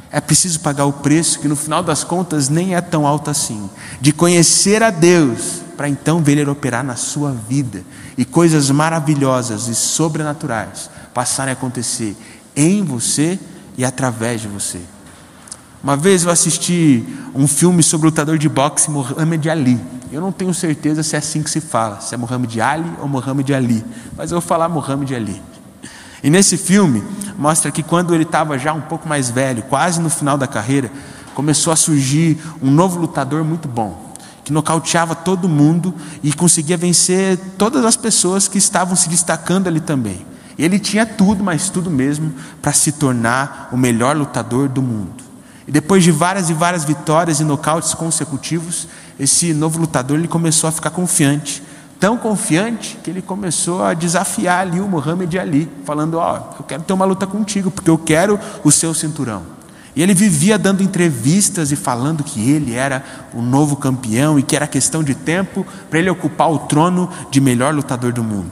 É 0.10 0.22
preciso 0.22 0.62
pagar 0.62 0.86
o 0.86 0.94
preço, 0.94 1.40
que 1.40 1.48
no 1.48 1.56
final 1.56 1.84
das 1.84 2.04
contas 2.04 2.48
nem 2.48 2.76
é 2.76 2.80
tão 2.80 3.06
alto 3.06 3.30
assim, 3.30 3.70
de 4.00 4.14
conhecer 4.14 4.82
a 4.82 4.90
Deus, 4.90 5.65
para 5.76 5.90
então 5.90 6.22
ver 6.22 6.38
Ele 6.38 6.50
operar 6.50 6.84
na 6.84 6.96
sua 6.96 7.32
vida 7.32 7.84
e 8.18 8.26
coisas 8.26 8.70
maravilhosas 8.70 9.68
e 9.68 9.76
sobrenaturais 9.76 10.90
passarem 11.14 11.52
a 11.52 11.54
acontecer 11.54 12.16
em 12.56 12.84
você 12.84 13.40
e 13.78 13.84
através 13.86 14.42
de 14.42 14.48
você. 14.48 14.80
Uma 15.84 15.96
vez 15.96 16.24
eu 16.24 16.32
assisti 16.32 17.06
um 17.36 17.48
filme 17.48 17.84
sobre 17.84 18.08
o 18.08 18.10
lutador 18.10 18.38
de 18.38 18.50
boxe 18.50 18.90
Muhammad 18.90 19.46
Ali. 19.48 19.80
Eu 20.12 20.20
não 20.20 20.32
tenho 20.32 20.54
certeza 20.54 21.04
se 21.04 21.16
é 21.16 21.20
assim 21.20 21.44
que 21.44 21.50
se 21.50 21.62
fala, 21.62 22.02
se 22.02 22.16
é 22.16 22.18
Muhammad 22.18 22.58
Ali 22.60 22.92
ou 23.00 23.08
Muhammad 23.08 23.50
Ali, 23.52 23.86
mas 24.18 24.32
eu 24.32 24.40
vou 24.40 24.48
falar 24.48 24.68
Muhammad 24.68 25.12
Ali. 25.12 25.42
E 26.24 26.30
nesse 26.30 26.58
filme 26.58 27.04
mostra 27.38 27.70
que 27.72 27.84
quando 27.84 28.16
ele 28.16 28.24
estava 28.24 28.58
já 28.58 28.74
um 28.74 28.82
pouco 28.82 29.08
mais 29.08 29.30
velho, 29.30 29.62
quase 29.64 30.02
no 30.02 30.10
final 30.10 30.38
da 30.38 30.48
carreira, 30.48 30.92
começou 31.36 31.72
a 31.72 31.76
surgir 31.76 32.40
um 32.62 32.72
novo 32.72 33.00
lutador 33.00 33.44
muito 33.44 33.68
bom, 33.68 34.05
que 34.46 34.54
nocauteava 34.54 35.14
todo 35.14 35.50
mundo 35.50 35.94
e 36.24 36.32
conseguia 36.32 36.78
vencer 36.78 37.38
todas 37.58 37.84
as 37.84 37.98
pessoas 37.98 38.48
que 38.48 38.58
estavam 38.58 38.96
se 38.96 39.10
destacando 39.10 39.68
ali 39.68 39.82
também. 39.82 40.26
Ele 40.58 40.80
tinha 40.80 41.06
tudo, 41.06 41.44
mas 41.44 41.70
tudo 41.70 41.92
mesmo, 41.92 42.34
para 42.62 42.72
se 42.72 42.94
tornar 42.94 43.68
o 43.74 43.78
melhor 43.78 44.16
lutador 44.16 44.70
do 44.70 44.82
mundo. 44.82 45.26
E 45.68 45.72
depois 45.72 46.04
de 46.04 46.12
várias 46.12 46.50
e 46.50 46.54
várias 46.54 46.86
vitórias 46.86 47.42
e 47.42 47.44
nocautes 47.44 47.94
consecutivos, 47.94 48.88
esse 49.20 49.54
novo 49.54 49.80
lutador 49.80 50.18
ele 50.18 50.28
começou 50.28 50.70
a 50.70 50.72
ficar 50.72 50.92
confiante 50.92 51.62
tão 52.00 52.18
confiante 52.18 52.98
que 53.04 53.10
ele 53.10 53.22
começou 53.22 53.84
a 53.84 53.94
desafiar 53.94 54.60
ali 54.62 54.80
o 54.80 54.88
Muhammad 54.88 55.34
Ali, 55.36 55.72
falando: 55.84 56.16
Ó, 56.16 56.34
oh, 56.34 56.56
eu 56.60 56.64
quero 56.64 56.84
ter 56.84 56.94
uma 56.94 57.06
luta 57.06 57.26
contigo, 57.26 57.72
porque 57.72 57.90
eu 57.90 57.98
quero 57.98 58.40
o 58.64 58.72
seu 58.72 58.94
cinturão. 58.94 59.44
E 59.96 60.04
ele 60.04 60.14
vivia 60.14 60.60
dando 60.60 60.84
entrevistas 60.84 61.72
e 61.72 61.76
falando 61.76 62.24
que 62.24 62.50
ele 62.52 62.74
era 62.74 63.04
o 63.34 63.42
novo 63.42 63.78
campeão 63.78 64.38
e 64.38 64.44
que 64.44 64.56
era 64.56 64.68
questão 64.68 65.02
de 65.02 65.16
tempo 65.16 65.66
para 65.90 66.00
ele 66.00 66.10
ocupar 66.10 66.52
o 66.52 66.60
trono 66.60 67.10
de 67.32 67.40
melhor 67.40 67.74
lutador 67.74 68.12
do 68.12 68.24
mundo. 68.24 68.52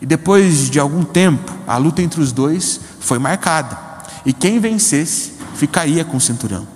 E 0.00 0.06
depois 0.06 0.70
de 0.70 0.78
algum 0.78 1.02
tempo, 1.02 1.52
a 1.66 1.76
luta 1.76 2.00
entre 2.00 2.20
os 2.20 2.30
dois 2.30 2.80
foi 3.00 3.18
marcada. 3.18 3.76
E 4.24 4.32
quem 4.32 4.60
vencesse 4.60 5.32
ficaria 5.54 6.04
com 6.04 6.16
o 6.16 6.20
cinturão. 6.20 6.66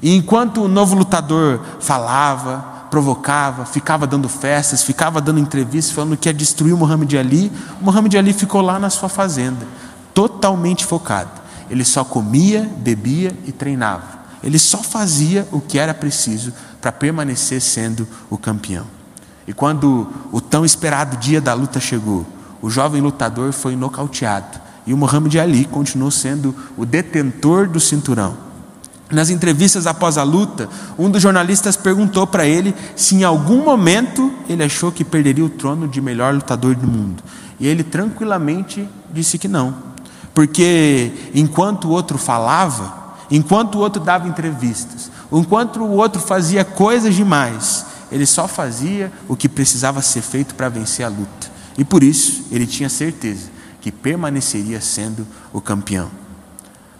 E 0.00 0.14
enquanto 0.14 0.62
o 0.62 0.68
novo 0.68 0.94
lutador 0.94 1.60
falava, 1.80 2.86
provocava, 2.90 3.64
ficava 3.64 4.06
dando 4.06 4.28
festas, 4.28 4.82
ficava 4.82 5.20
dando 5.20 5.40
entrevistas 5.40 5.92
falando 5.92 6.16
que 6.16 6.28
ia 6.28 6.32
destruir 6.32 6.72
o 6.72 6.78
Muhammad 6.78 7.12
Ali. 7.14 7.50
O 7.80 7.84
Muhammad 7.84 8.14
Ali 8.14 8.32
ficou 8.32 8.60
lá 8.60 8.78
na 8.78 8.90
sua 8.90 9.08
fazenda, 9.08 9.66
totalmente 10.14 10.84
focado. 10.84 11.39
Ele 11.70 11.84
só 11.84 12.04
comia, 12.04 12.68
bebia 12.78 13.32
e 13.46 13.52
treinava. 13.52 14.20
Ele 14.42 14.58
só 14.58 14.78
fazia 14.78 15.46
o 15.52 15.60
que 15.60 15.78
era 15.78 15.94
preciso 15.94 16.52
para 16.80 16.90
permanecer 16.90 17.60
sendo 17.60 18.06
o 18.28 18.36
campeão. 18.36 18.86
E 19.46 19.52
quando 19.52 20.08
o 20.32 20.40
tão 20.40 20.64
esperado 20.64 21.16
dia 21.16 21.40
da 21.40 21.54
luta 21.54 21.78
chegou, 21.78 22.26
o 22.60 22.68
jovem 22.68 23.00
lutador 23.00 23.52
foi 23.52 23.76
nocauteado 23.76 24.60
e 24.86 24.92
o 24.92 24.96
Muhammad 24.96 25.34
Ali 25.36 25.64
continuou 25.64 26.10
sendo 26.10 26.54
o 26.76 26.84
detentor 26.84 27.68
do 27.68 27.78
cinturão. 27.78 28.36
Nas 29.10 29.28
entrevistas 29.28 29.86
após 29.86 30.16
a 30.16 30.22
luta, 30.22 30.68
um 30.98 31.10
dos 31.10 31.20
jornalistas 31.20 31.76
perguntou 31.76 32.26
para 32.26 32.46
ele 32.46 32.74
se 32.94 33.16
em 33.16 33.24
algum 33.24 33.64
momento 33.64 34.32
ele 34.48 34.62
achou 34.62 34.92
que 34.92 35.04
perderia 35.04 35.44
o 35.44 35.48
trono 35.48 35.88
de 35.88 36.00
melhor 36.00 36.32
lutador 36.32 36.74
do 36.76 36.86
mundo. 36.86 37.22
E 37.58 37.66
ele 37.66 37.82
tranquilamente 37.82 38.88
disse 39.12 39.36
que 39.36 39.48
não. 39.48 39.89
Porque 40.34 41.12
enquanto 41.34 41.86
o 41.86 41.90
outro 41.90 42.18
falava, 42.18 43.16
enquanto 43.30 43.76
o 43.76 43.78
outro 43.78 44.02
dava 44.02 44.28
entrevistas, 44.28 45.10
enquanto 45.32 45.80
o 45.80 45.96
outro 45.96 46.20
fazia 46.20 46.64
coisas 46.64 47.14
demais, 47.14 47.86
ele 48.10 48.26
só 48.26 48.48
fazia 48.48 49.12
o 49.28 49.36
que 49.36 49.48
precisava 49.48 50.02
ser 50.02 50.22
feito 50.22 50.54
para 50.54 50.68
vencer 50.68 51.04
a 51.04 51.08
luta. 51.08 51.50
E 51.76 51.84
por 51.84 52.02
isso 52.02 52.44
ele 52.50 52.66
tinha 52.66 52.88
certeza 52.88 53.48
que 53.80 53.90
permaneceria 53.90 54.80
sendo 54.80 55.26
o 55.52 55.60
campeão. 55.60 56.10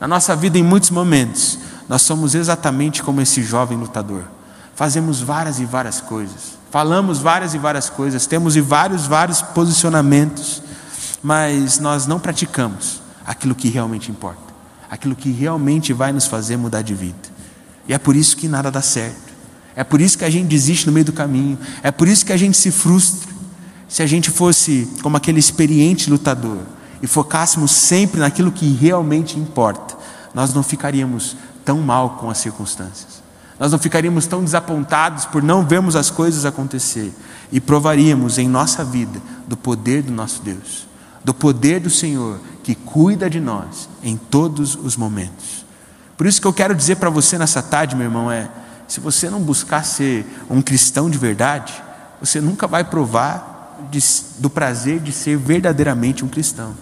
Na 0.01 0.09
nossa 0.09 0.35
vida, 0.35 0.59
em 0.59 0.63
muitos 0.63 0.91
momentos, 0.91 1.59
nós 1.89 2.03
somos 2.03 2.35
exatamente 2.35 3.03
como 3.03 3.21
esse 3.21 3.43
jovem 3.43 3.77
lutador. 3.77 4.23
Fazemos 4.75 5.21
várias 5.21 5.61
e 5.61 5.67
várias 5.67 6.01
coisas, 6.01 6.59
falamos 6.71 7.19
várias 7.19 7.53
e 7.53 7.59
várias 7.59 7.91
coisas, 7.91 8.27
temos 8.27 8.57
vários, 8.57 9.07
vários 9.07 9.43
posicionamentos, 9.43 10.63
mas 11.23 11.79
nós 11.79 12.07
não 12.07 12.19
praticamos 12.19 13.03
aquilo 13.31 13.55
que 13.55 13.69
realmente 13.69 14.11
importa, 14.11 14.53
aquilo 14.91 15.15
que 15.15 15.31
realmente 15.31 15.93
vai 15.93 16.11
nos 16.11 16.27
fazer 16.27 16.57
mudar 16.57 16.83
de 16.83 16.97
vida. 16.97 17.15
E 17.87 17.95
é 17.95 17.99
por 17.99 18.17
isso 18.17 18.37
que 18.37 18.49
nada 18.49 18.73
dá 18.73 18.83
certo. 18.83 19.31
É 19.77 19.85
por 19.85 20.01
isso 20.01 20.19
que 20.19 20.25
a 20.25 20.31
gente 20.31 20.49
desiste 20.49 20.85
no 20.89 20.93
meio 20.93 21.07
do 21.07 21.13
caminho. 21.13 21.57
É 21.81 21.93
por 21.93 22.09
isso 22.09 22.27
que 22.27 22.33
a 22.33 22.37
gente 22.37 22.57
se 22.57 22.73
frustra. 22.73 23.31
Se 23.89 24.03
a 24.03 24.07
gente 24.07 24.33
fosse 24.33 24.91
como 25.01 25.17
aquele 25.17 25.39
experiente 25.39 26.11
lutador 26.11 26.59
e 27.01 27.07
focássemos 27.07 27.71
sempre 27.71 28.19
naquilo 28.19 28.51
que 28.51 28.69
realmente 28.73 29.39
importa, 29.39 29.97
nós 30.35 30.53
não 30.53 30.65
ficaríamos 30.65 31.37
tão 31.65 31.79
mal 31.79 32.19
com 32.19 32.31
as 32.31 32.39
circunstâncias. 32.39 33.23
Nós 33.61 33.71
não 33.71 33.79
ficaríamos 33.79 34.27
tão 34.27 34.43
desapontados 34.43 35.25
por 35.25 35.41
não 35.41 35.65
vermos 35.65 35.95
as 35.95 36.11
coisas 36.11 36.45
acontecer 36.45 37.15
e 37.53 37.61
provaríamos 37.61 38.39
em 38.39 38.49
nossa 38.49 38.85
vida 38.85 39.23
do 39.47 39.57
poder 39.57 40.03
do 40.03 40.11
nosso 40.11 40.43
Deus, 40.43 40.90
do 41.25 41.35
poder 41.35 41.81
do 41.81 41.91
Senhor 41.91 42.41
que 42.63 42.75
cuida 42.75 43.29
de 43.29 43.41
nós 43.41 43.89
em 44.03 44.17
todos 44.17 44.75
os 44.75 44.97
momentos. 44.97 45.65
Por 46.17 46.27
isso 46.27 46.41
que 46.41 46.47
eu 46.47 46.53
quero 46.53 46.75
dizer 46.75 46.97
para 46.97 47.11
você 47.11 47.39
nessa 47.39 47.63
tarde, 47.63 47.97
meu 47.97 48.05
irmão, 48.05 48.31
é: 48.31 48.49
se 48.87 49.01
você 49.01 49.31
não 49.31 49.41
buscar 49.41 49.85
ser 49.85 50.27
um 50.49 50.61
cristão 50.61 51.09
de 51.09 51.17
verdade, 51.17 51.73
você 52.21 52.41
nunca 52.41 52.67
vai 52.67 52.85
provar 52.85 53.87
de, 53.91 54.01
do 54.39 54.51
prazer 54.51 55.01
de 55.01 55.13
ser 55.13 55.37
verdadeiramente 55.37 56.25
um 56.25 56.29
cristão. 56.29 56.75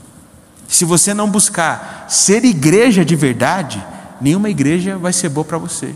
Se 0.67 0.85
você 0.85 1.15
não 1.15 1.31
buscar 1.31 2.07
ser 2.09 2.45
igreja 2.45 3.05
de 3.05 3.17
verdade, 3.17 3.85
nenhuma 4.21 4.51
igreja 4.51 4.99
vai 4.99 5.13
ser 5.13 5.29
boa 5.29 5.45
para 5.45 5.59
você. 5.59 5.95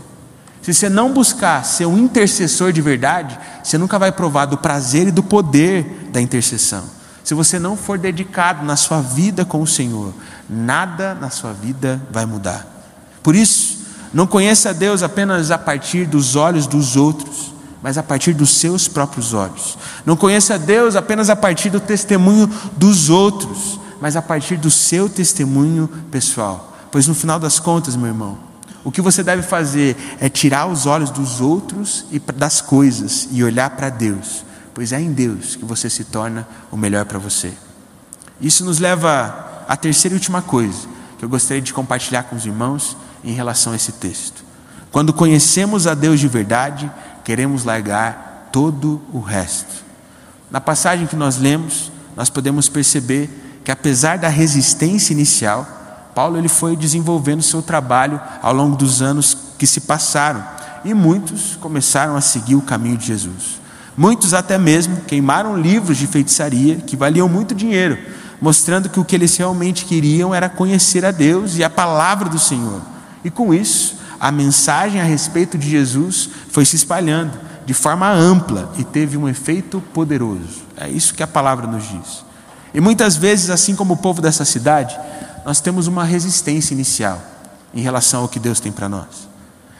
Se 0.61 0.73
você 0.73 0.87
não 0.87 1.13
buscar 1.13 1.65
ser 1.65 1.85
um 1.85 1.97
intercessor 1.97 2.71
de 2.71 2.81
verdade, 2.81 3.37
você 3.61 3.77
nunca 3.77 3.99
vai 3.99 4.11
provar 4.11 4.45
do 4.45 4.57
prazer 4.57 5.09
e 5.09 5.11
do 5.11 5.21
poder 5.21 6.09
da 6.11 6.21
intercessão. 6.21 6.85
Se 7.23 7.33
você 7.33 7.57
não 7.57 7.77
for 7.77 7.97
dedicado 7.97 8.65
na 8.65 8.75
sua 8.75 9.01
vida 9.01 9.45
com 9.45 9.61
o 9.61 9.67
Senhor, 9.67 10.13
nada 10.49 11.15
na 11.15 11.29
sua 11.29 11.53
vida 11.53 12.01
vai 12.11 12.25
mudar. 12.25 12.67
Por 13.21 13.35
isso, 13.35 13.79
não 14.13 14.27
conheça 14.27 14.69
a 14.69 14.73
Deus 14.73 15.01
apenas 15.01 15.49
a 15.49 15.57
partir 15.57 16.05
dos 16.05 16.35
olhos 16.35 16.67
dos 16.67 16.95
outros, 16.95 17.53
mas 17.81 17.97
a 17.97 18.03
partir 18.03 18.33
dos 18.33 18.49
seus 18.51 18.87
próprios 18.87 19.33
olhos. 19.33 19.77
Não 20.05 20.15
conheça 20.15 20.55
a 20.55 20.57
Deus 20.57 20.95
apenas 20.95 21.29
a 21.29 21.35
partir 21.35 21.69
do 21.69 21.79
testemunho 21.79 22.49
dos 22.77 23.09
outros, 23.09 23.79
mas 23.99 24.15
a 24.15 24.21
partir 24.21 24.57
do 24.57 24.69
seu 24.69 25.09
testemunho 25.09 25.89
pessoal. 26.11 26.77
Pois 26.91 27.07
no 27.07 27.15
final 27.15 27.39
das 27.39 27.59
contas, 27.59 27.95
meu 27.95 28.07
irmão, 28.07 28.37
o 28.83 28.91
que 28.91 29.01
você 29.01 29.23
deve 29.23 29.41
fazer 29.41 29.95
é 30.19 30.27
tirar 30.27 30.67
os 30.67 30.85
olhos 30.85 31.09
dos 31.09 31.39
outros 31.39 32.05
e 32.11 32.19
das 32.19 32.61
coisas 32.61 33.27
e 33.31 33.43
olhar 33.43 33.69
para 33.71 33.89
Deus, 33.89 34.45
pois 34.73 34.91
é 34.91 34.99
em 34.99 35.11
Deus 35.11 35.55
que 35.55 35.65
você 35.65 35.89
se 35.89 36.05
torna 36.05 36.47
o 36.71 36.77
melhor 36.77 37.05
para 37.05 37.19
você. 37.19 37.53
Isso 38.41 38.65
nos 38.65 38.79
leva 38.79 39.63
à 39.67 39.77
terceira 39.77 40.15
e 40.15 40.17
última 40.17 40.41
coisa 40.41 40.87
que 41.17 41.25
eu 41.25 41.29
gostaria 41.29 41.61
de 41.61 41.73
compartilhar 41.73 42.23
com 42.23 42.35
os 42.35 42.45
irmãos 42.45 42.97
em 43.23 43.33
relação 43.33 43.73
a 43.73 43.75
esse 43.75 43.93
texto. 43.93 44.43
Quando 44.91 45.13
conhecemos 45.13 45.87
a 45.87 45.93
Deus 45.93 46.19
de 46.19 46.27
verdade, 46.27 46.91
queremos 47.23 47.63
largar 47.63 48.49
todo 48.51 49.01
o 49.11 49.19
resto. 49.19 49.83
Na 50.51 50.59
passagem 50.59 51.07
que 51.07 51.15
nós 51.15 51.37
lemos, 51.37 51.91
nós 52.15 52.29
podemos 52.29 52.69
perceber 52.69 53.61
que 53.63 53.71
apesar 53.71 54.17
da 54.17 54.27
resistência 54.27 55.13
inicial, 55.13 55.65
Paulo 56.13 56.37
ele 56.37 56.49
foi 56.49 56.75
desenvolvendo 56.75 57.41
seu 57.41 57.61
trabalho 57.61 58.21
ao 58.41 58.53
longo 58.53 58.75
dos 58.75 59.01
anos 59.01 59.35
que 59.57 59.65
se 59.65 59.81
passaram 59.81 60.45
e 60.83 60.93
muitos 60.93 61.55
começaram 61.55 62.15
a 62.15 62.21
seguir 62.21 62.55
o 62.55 62.61
caminho 62.61 62.97
de 62.97 63.07
Jesus. 63.07 63.62
Muitos 63.95 64.33
até 64.33 64.57
mesmo 64.57 65.01
queimaram 65.01 65.55
livros 65.55 65.97
de 65.97 66.07
feitiçaria 66.07 66.77
que 66.77 66.95
valiam 66.95 67.29
muito 67.29 67.53
dinheiro, 67.53 67.97
mostrando 68.41 68.89
que 68.89 68.99
o 68.99 69.05
que 69.05 69.15
eles 69.15 69.37
realmente 69.37 69.85
queriam 69.85 70.33
era 70.33 70.49
conhecer 70.49 71.05
a 71.05 71.11
Deus 71.11 71.57
e 71.57 71.63
a 71.63 71.69
palavra 71.69 72.27
do 72.27 72.39
Senhor. 72.39 72.81
E 73.23 73.29
com 73.29 73.53
isso, 73.53 73.97
a 74.19 74.31
mensagem 74.31 74.99
a 74.99 75.03
respeito 75.03 75.57
de 75.57 75.69
Jesus 75.69 76.29
foi 76.49 76.65
se 76.65 76.75
espalhando 76.75 77.37
de 77.65 77.73
forma 77.73 78.11
ampla 78.11 78.71
e 78.77 78.83
teve 78.83 79.17
um 79.17 79.29
efeito 79.29 79.81
poderoso. 79.93 80.63
É 80.75 80.89
isso 80.89 81.13
que 81.13 81.23
a 81.23 81.27
palavra 81.27 81.67
nos 81.67 81.83
diz. 81.83 82.25
E 82.73 82.81
muitas 82.81 83.15
vezes, 83.15 83.49
assim 83.49 83.75
como 83.75 83.93
o 83.93 83.97
povo 83.97 84.21
dessa 84.21 84.43
cidade, 84.43 84.97
nós 85.45 85.61
temos 85.61 85.87
uma 85.87 86.03
resistência 86.03 86.73
inicial 86.73 87.21
em 87.73 87.81
relação 87.81 88.21
ao 88.21 88.29
que 88.29 88.39
Deus 88.39 88.59
tem 88.59 88.71
para 88.71 88.89
nós. 88.89 89.29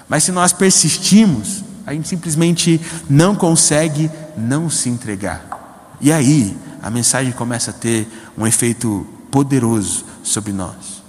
Mas 0.08 0.24
se 0.24 0.32
nós 0.32 0.54
persistimos, 0.54 1.64
a 1.86 1.94
gente 1.94 2.08
simplesmente 2.08 2.80
não 3.10 3.36
consegue 3.36 4.10
não 4.38 4.70
se 4.70 4.90
entregar. 4.90 5.98
E 6.00 6.12
aí, 6.12 6.56
a 6.82 6.90
mensagem 6.90 7.32
começa 7.32 7.72
a 7.72 7.74
ter 7.74 8.08
um 8.38 8.46
efeito 8.46 9.08
poderoso 9.32 10.06
sobre 10.24 10.52
nós. 10.52 11.04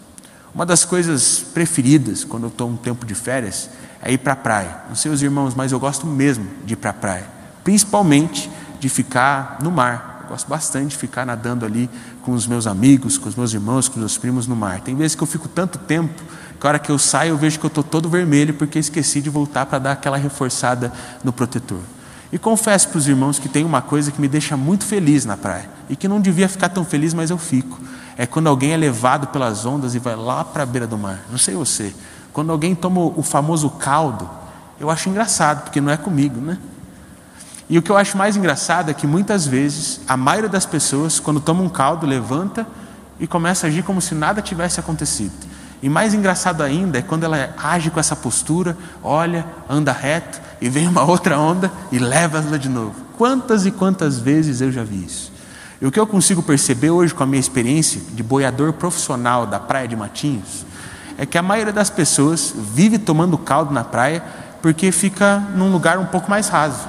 Uma 0.54 0.64
das 0.64 0.84
coisas 0.84 1.44
preferidas 1.52 2.22
quando 2.22 2.44
eu 2.44 2.48
estou 2.48 2.68
um 2.68 2.76
tempo 2.76 3.04
de 3.04 3.14
férias 3.14 3.68
é 4.00 4.12
ir 4.12 4.18
para 4.18 4.34
a 4.34 4.37
praia. 4.37 4.76
Não 4.88 4.94
sei 4.94 5.10
os 5.10 5.22
irmãos, 5.22 5.54
mas 5.54 5.72
eu 5.72 5.80
gosto 5.80 6.06
mesmo 6.06 6.46
de 6.64 6.74
ir 6.74 6.76
para 6.76 6.90
a 6.90 6.94
praia. 6.94 7.26
Principalmente 7.64 8.50
de 8.78 8.88
ficar 8.88 9.58
no 9.60 9.70
mar. 9.70 10.20
Eu 10.24 10.28
gosto 10.28 10.48
bastante 10.48 10.90
de 10.90 10.96
ficar 10.96 11.26
nadando 11.26 11.66
ali 11.66 11.90
com 12.22 12.32
os 12.32 12.46
meus 12.46 12.66
amigos, 12.66 13.18
com 13.18 13.28
os 13.28 13.34
meus 13.34 13.52
irmãos, 13.52 13.88
com 13.88 13.94
os 13.94 14.00
meus 14.00 14.16
primos 14.16 14.46
no 14.46 14.54
mar. 14.54 14.80
Tem 14.80 14.94
vezes 14.94 15.16
que 15.16 15.22
eu 15.22 15.26
fico 15.26 15.48
tanto 15.48 15.78
tempo 15.78 16.22
que 16.64 16.66
a 16.66 16.70
hora 16.70 16.79
que 16.79 16.90
eu 16.90 16.98
saio 16.98 17.33
eu 17.33 17.37
vejo 17.37 17.59
que 17.59 17.66
eu 17.66 17.68
estou 17.68 17.85
todo 17.85 18.09
vermelho 18.09 18.55
porque 18.55 18.79
esqueci 18.79 19.20
de 19.20 19.29
voltar 19.29 19.66
para 19.66 19.79
dar 19.79 19.92
aquela 19.92 20.16
reforçada 20.16 20.90
no 21.22 21.31
protetor. 21.31 21.81
E 22.33 22.38
confesso 22.38 22.88
para 22.88 22.96
os 22.96 23.07
irmãos 23.07 23.38
que 23.38 23.50
tem 23.50 23.66
uma 23.66 23.83
coisa 23.83 24.11
que 24.11 24.18
me 24.18 24.27
deixa 24.27 24.57
muito 24.57 24.87
feliz 24.87 25.27
na 25.27 25.37
praia 25.37 25.68
e 25.90 25.94
que 25.94 26.09
não 26.09 26.22
devia 26.22 26.48
ficar 26.48 26.70
tão 26.70 26.83
feliz, 26.83 27.12
mas 27.12 27.29
eu 27.29 27.37
fico. 27.37 27.79
É 28.16 28.24
quando 28.24 28.46
alguém 28.46 28.72
é 28.72 28.79
levado 28.79 29.27
pelas 29.27 29.66
ondas 29.66 29.94
e 29.94 29.98
vai 29.98 30.16
lá 30.16 30.42
para 30.42 30.62
a 30.62 30.66
beira 30.66 30.87
do 30.87 30.96
mar. 30.96 31.20
Não 31.31 31.37
sei 31.37 31.55
você. 31.55 31.94
Quando 32.33 32.50
alguém 32.50 32.74
toma 32.74 32.98
o 32.98 33.22
famoso 33.22 33.68
caldo, 33.68 34.27
eu 34.81 34.88
acho 34.88 35.11
engraçado, 35.11 35.64
porque 35.64 35.83
não 35.83 35.92
é 35.92 35.98
comigo, 35.98 36.40
né? 36.40 36.57
E 37.68 37.77
o 37.77 37.83
que 37.83 37.90
eu 37.90 37.96
acho 37.98 38.16
mais 38.16 38.38
engraçado 38.38 38.90
é 38.90 38.94
que 38.94 39.07
muitas 39.07 39.46
vezes 39.46 40.00
a 40.09 40.16
maioria 40.16 40.48
das 40.48 40.64
pessoas, 40.64 41.20
quando 41.20 41.40
toma 41.40 41.62
um 41.62 41.68
caldo, 41.68 42.07
levanta 42.07 42.66
e 43.20 43.27
começa 43.27 43.66
a 43.66 43.68
agir 43.68 43.83
como 43.83 44.00
se 44.00 44.14
nada 44.14 44.40
tivesse 44.40 44.81
acontecido. 44.81 45.53
E 45.85 45.88
mais 45.90 46.14
engraçado 46.14 46.62
ainda 46.62 46.99
é 46.99 47.03
quando 47.03 47.25
ela 47.25 47.51
age 47.62 47.90
com 47.90 48.01
essa 48.01 48.16
postura, 48.16 48.75
olha, 49.03 49.44
anda 49.68 49.92
reto 49.92 50.40
e 50.59 50.66
vem 50.66 50.88
uma 50.88 51.03
outra 51.05 51.38
onda 51.38 51.70
e 51.92 51.99
leva 51.99 52.38
ela 52.38 52.59
de 52.59 52.70
novo. 52.70 52.94
Quantas 53.18 53.66
e 53.66 53.70
quantas 53.70 54.18
vezes 54.18 54.62
eu 54.62 54.73
já 54.73 54.83
vi 54.83 55.05
isso? 55.05 55.31
E 55.83 55.87
o 55.87 55.92
que 55.92 56.01
eu 56.01 56.07
consigo 56.07 56.42
perceber 56.42 56.88
hoje 56.88 57.12
com 57.12 57.23
a 57.23 57.27
minha 57.27 57.38
experiência 57.38 58.01
de 58.14 58.23
boiador 58.23 58.73
profissional 58.73 59.47
da 59.47 59.61
praia 59.61 59.87
de 59.87 59.94
Matinhos 59.94 60.64
é 61.18 61.27
que 61.27 61.37
a 61.37 61.42
maioria 61.42 61.70
das 61.70 61.90
pessoas 61.90 62.55
vive 62.57 62.97
tomando 62.97 63.37
caldo 63.37 63.70
na 63.70 63.85
praia 63.85 64.25
porque 64.62 64.90
fica 64.90 65.38
num 65.55 65.70
lugar 65.70 65.99
um 65.99 66.07
pouco 66.07 66.31
mais 66.31 66.49
raso. 66.49 66.88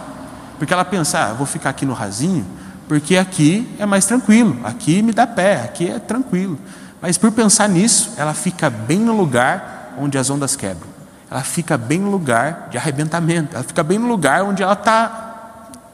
Porque 0.58 0.74
ela 0.74 0.86
pensa, 0.86 1.20
ah, 1.20 1.34
vou 1.34 1.46
ficar 1.46 1.72
aqui 1.72 1.86
no 1.86 1.92
rasinho, 1.92 2.46
porque 2.88 3.18
aqui 3.18 3.68
é 3.78 3.86
mais 3.86 4.06
tranquilo, 4.06 4.58
aqui 4.64 5.02
me 5.02 5.12
dá 5.12 5.28
pé, 5.28 5.64
aqui 5.64 5.90
é 5.90 6.00
tranquilo. 6.00 6.58
Mas 7.02 7.18
por 7.18 7.32
pensar 7.32 7.70
nisso, 7.70 8.14
ela 8.18 8.34
fica 8.34 8.70
bem 8.70 9.00
no 9.00 9.16
lugar 9.16 9.94
onde 10.00 10.18
as 10.18 10.30
ondas 10.30 10.56
quebram. 10.56 10.88
Ela 11.30 11.42
fica 11.42 11.78
bem 11.78 12.00
no 12.00 12.10
lugar 12.10 12.68
de 12.70 12.78
arrebentamento. 12.78 13.56
Ela 13.56 13.64
fica 13.64 13.84
bem 13.84 13.98
no 13.98 14.08
lugar 14.08 14.44
onde 14.44 14.64
ela 14.64 14.74
está 14.74 15.26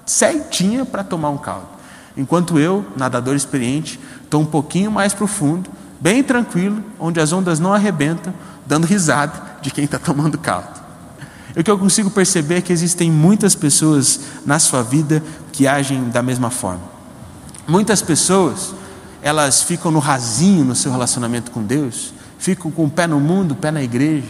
certinha 0.05 0.85
para 0.85 1.03
tomar 1.03 1.29
um 1.29 1.37
caldo. 1.37 1.67
Enquanto 2.15 2.59
eu, 2.59 2.85
nadador 2.95 3.35
experiente, 3.35 3.99
estou 4.23 4.41
um 4.41 4.45
pouquinho 4.45 4.91
mais 4.91 5.13
profundo, 5.13 5.69
bem 5.99 6.21
tranquilo, 6.23 6.83
onde 6.99 7.19
as 7.19 7.31
ondas 7.31 7.59
não 7.59 7.73
arrebentam, 7.73 8.33
dando 8.65 8.85
risada 8.85 9.33
de 9.61 9.71
quem 9.71 9.85
está 9.85 9.97
tomando 9.97 10.37
caldo. 10.37 10.81
O 11.55 11.63
que 11.63 11.69
eu 11.69 11.77
consigo 11.77 12.09
perceber 12.09 12.57
é 12.57 12.61
que 12.61 12.71
existem 12.71 13.11
muitas 13.11 13.55
pessoas 13.55 14.21
na 14.45 14.57
sua 14.59 14.83
vida 14.83 15.21
que 15.51 15.67
agem 15.67 16.09
da 16.09 16.21
mesma 16.21 16.49
forma. 16.49 16.81
Muitas 17.67 18.01
pessoas, 18.01 18.73
elas 19.21 19.61
ficam 19.61 19.91
no 19.91 19.99
rasinho 19.99 20.65
no 20.65 20.75
seu 20.75 20.91
relacionamento 20.91 21.51
com 21.51 21.63
Deus, 21.63 22.13
ficam 22.39 22.71
com 22.71 22.85
o 22.85 22.89
pé 22.89 23.05
no 23.07 23.19
mundo, 23.19 23.51
o 23.51 23.55
pé 23.55 23.71
na 23.71 23.83
igreja, 23.83 24.27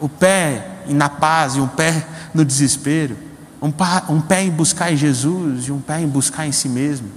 o 0.00 0.08
pé 0.08 0.82
na 0.88 1.08
paz 1.08 1.56
e 1.56 1.60
um 1.60 1.66
pé 1.66 2.06
no 2.32 2.44
desespero, 2.44 3.16
um, 3.60 3.72
um 4.08 4.20
pé 4.20 4.44
em 4.44 4.50
buscar 4.50 4.92
em 4.92 4.96
Jesus 4.96 5.66
e 5.66 5.72
um 5.72 5.80
pé 5.80 6.00
em 6.00 6.08
buscar 6.08 6.46
em 6.46 6.52
si 6.52 6.68
mesmo, 6.68 7.08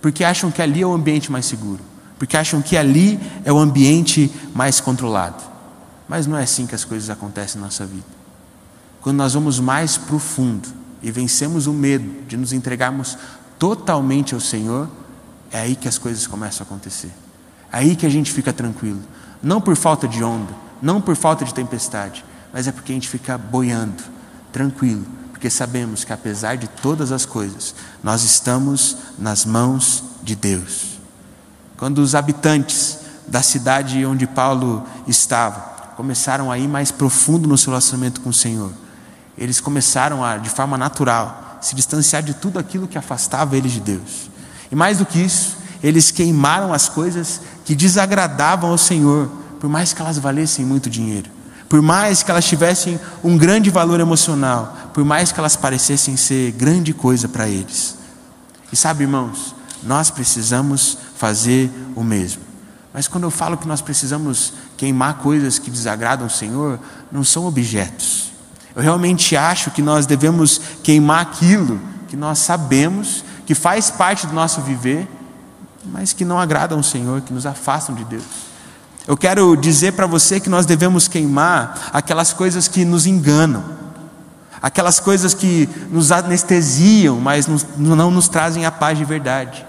porque 0.00 0.24
acham 0.24 0.50
que 0.50 0.62
ali 0.62 0.82
é 0.82 0.86
o 0.86 0.92
ambiente 0.92 1.30
mais 1.30 1.46
seguro, 1.46 1.80
porque 2.18 2.36
acham 2.36 2.62
que 2.62 2.76
ali 2.76 3.20
é 3.44 3.52
o 3.52 3.58
ambiente 3.58 4.30
mais 4.54 4.80
controlado. 4.80 5.42
Mas 6.08 6.26
não 6.26 6.36
é 6.36 6.42
assim 6.42 6.66
que 6.66 6.74
as 6.74 6.84
coisas 6.84 7.10
acontecem 7.10 7.60
na 7.60 7.66
nossa 7.66 7.84
vida. 7.86 8.04
Quando 9.00 9.16
nós 9.16 9.34
vamos 9.34 9.58
mais 9.58 9.96
profundo 9.96 10.68
e 11.02 11.10
vencemos 11.10 11.66
o 11.66 11.72
medo 11.72 12.26
de 12.26 12.36
nos 12.36 12.52
entregarmos 12.52 13.18
totalmente 13.58 14.34
ao 14.34 14.40
Senhor, 14.40 14.88
é 15.54 15.60
aí 15.60 15.76
que 15.76 15.86
as 15.86 15.98
coisas 15.98 16.26
começam 16.26 16.64
a 16.64 16.66
acontecer. 16.66 17.12
É 17.72 17.78
aí 17.78 17.94
que 17.94 18.04
a 18.04 18.08
gente 18.08 18.32
fica 18.32 18.52
tranquilo. 18.52 19.00
Não 19.40 19.60
por 19.60 19.76
falta 19.76 20.08
de 20.08 20.22
onda, 20.24 20.52
não 20.82 21.00
por 21.00 21.14
falta 21.14 21.44
de 21.44 21.54
tempestade, 21.54 22.24
mas 22.52 22.66
é 22.66 22.72
porque 22.72 22.90
a 22.90 22.94
gente 22.96 23.08
fica 23.08 23.38
boiando, 23.38 24.02
tranquilo, 24.52 25.06
porque 25.30 25.48
sabemos 25.48 26.02
que 26.02 26.12
apesar 26.12 26.56
de 26.56 26.66
todas 26.66 27.12
as 27.12 27.24
coisas, 27.24 27.72
nós 28.02 28.24
estamos 28.24 28.96
nas 29.16 29.44
mãos 29.44 30.02
de 30.24 30.34
Deus. 30.34 30.98
Quando 31.76 31.98
os 31.98 32.16
habitantes 32.16 32.98
da 33.28 33.40
cidade 33.40 34.04
onde 34.04 34.26
Paulo 34.26 34.84
estava 35.06 35.60
começaram 35.96 36.50
a 36.50 36.58
ir 36.58 36.66
mais 36.66 36.90
profundo 36.90 37.48
no 37.48 37.56
seu 37.56 37.70
relacionamento 37.70 38.20
com 38.22 38.30
o 38.30 38.34
Senhor, 38.34 38.72
eles 39.38 39.60
começaram 39.60 40.24
a, 40.24 40.36
de 40.36 40.50
forma 40.50 40.76
natural, 40.76 41.58
se 41.60 41.76
distanciar 41.76 42.24
de 42.24 42.34
tudo 42.34 42.58
aquilo 42.58 42.88
que 42.88 42.98
afastava 42.98 43.56
eles 43.56 43.70
de 43.70 43.80
Deus. 43.80 44.33
E 44.70 44.74
mais 44.74 44.98
do 44.98 45.06
que 45.06 45.18
isso, 45.18 45.56
eles 45.82 46.10
queimaram 46.10 46.72
as 46.72 46.88
coisas 46.88 47.40
que 47.64 47.74
desagradavam 47.74 48.70
ao 48.70 48.78
Senhor, 48.78 49.30
por 49.60 49.68
mais 49.68 49.92
que 49.92 50.00
elas 50.00 50.18
valessem 50.18 50.64
muito 50.64 50.90
dinheiro, 50.90 51.30
por 51.68 51.80
mais 51.80 52.22
que 52.22 52.30
elas 52.30 52.44
tivessem 52.44 52.98
um 53.22 53.36
grande 53.36 53.70
valor 53.70 54.00
emocional, 54.00 54.76
por 54.92 55.04
mais 55.04 55.32
que 55.32 55.38
elas 55.38 55.56
parecessem 55.56 56.16
ser 56.16 56.52
grande 56.52 56.92
coisa 56.92 57.28
para 57.28 57.48
eles. 57.48 57.96
E 58.72 58.76
sabe, 58.76 59.04
irmãos, 59.04 59.54
nós 59.82 60.10
precisamos 60.10 60.98
fazer 61.16 61.70
o 61.94 62.02
mesmo. 62.02 62.42
Mas 62.92 63.08
quando 63.08 63.24
eu 63.24 63.30
falo 63.30 63.56
que 63.56 63.66
nós 63.66 63.80
precisamos 63.80 64.52
queimar 64.76 65.18
coisas 65.18 65.58
que 65.58 65.70
desagradam 65.70 66.26
o 66.26 66.30
Senhor, 66.30 66.78
não 67.10 67.24
são 67.24 67.44
objetos 67.46 68.34
eu 68.74 68.82
realmente 68.82 69.36
acho 69.36 69.70
que 69.70 69.80
nós 69.80 70.04
devemos 70.04 70.60
queimar 70.82 71.20
aquilo 71.22 71.80
que 72.08 72.16
nós 72.16 72.38
sabemos 72.40 73.24
que 73.46 73.54
faz 73.54 73.90
parte 73.90 74.26
do 74.26 74.32
nosso 74.32 74.60
viver, 74.60 75.08
mas 75.84 76.12
que 76.12 76.24
não 76.24 76.38
agradam 76.38 76.78
ao 76.78 76.84
Senhor, 76.84 77.20
que 77.20 77.32
nos 77.32 77.46
afastam 77.46 77.94
de 77.94 78.04
Deus. 78.04 78.24
Eu 79.06 79.16
quero 79.16 79.54
dizer 79.54 79.92
para 79.92 80.06
você 80.06 80.40
que 80.40 80.48
nós 80.48 80.64
devemos 80.64 81.08
queimar 81.08 81.90
aquelas 81.92 82.32
coisas 82.32 82.68
que 82.68 82.84
nos 82.84 83.06
enganam, 83.06 83.62
aquelas 84.62 84.98
coisas 84.98 85.34
que 85.34 85.68
nos 85.90 86.10
anestesiam, 86.10 87.20
mas 87.20 87.46
não 87.76 88.10
nos 88.10 88.28
trazem 88.28 88.64
a 88.64 88.70
paz 88.70 88.96
de 88.96 89.04
verdade. 89.04 89.66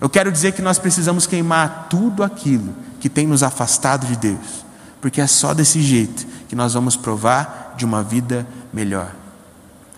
Eu 0.00 0.08
quero 0.08 0.30
dizer 0.30 0.52
que 0.52 0.62
nós 0.62 0.78
precisamos 0.78 1.26
queimar 1.26 1.88
tudo 1.90 2.22
aquilo 2.22 2.72
que 3.00 3.08
tem 3.08 3.26
nos 3.26 3.42
afastado 3.42 4.06
de 4.06 4.16
Deus, 4.16 4.64
porque 5.00 5.20
é 5.20 5.26
só 5.26 5.52
desse 5.52 5.82
jeito 5.82 6.24
que 6.48 6.54
nós 6.54 6.74
vamos 6.74 6.96
provar 6.96 7.74
de 7.76 7.84
uma 7.84 8.04
vida 8.04 8.46
melhor. 8.72 9.12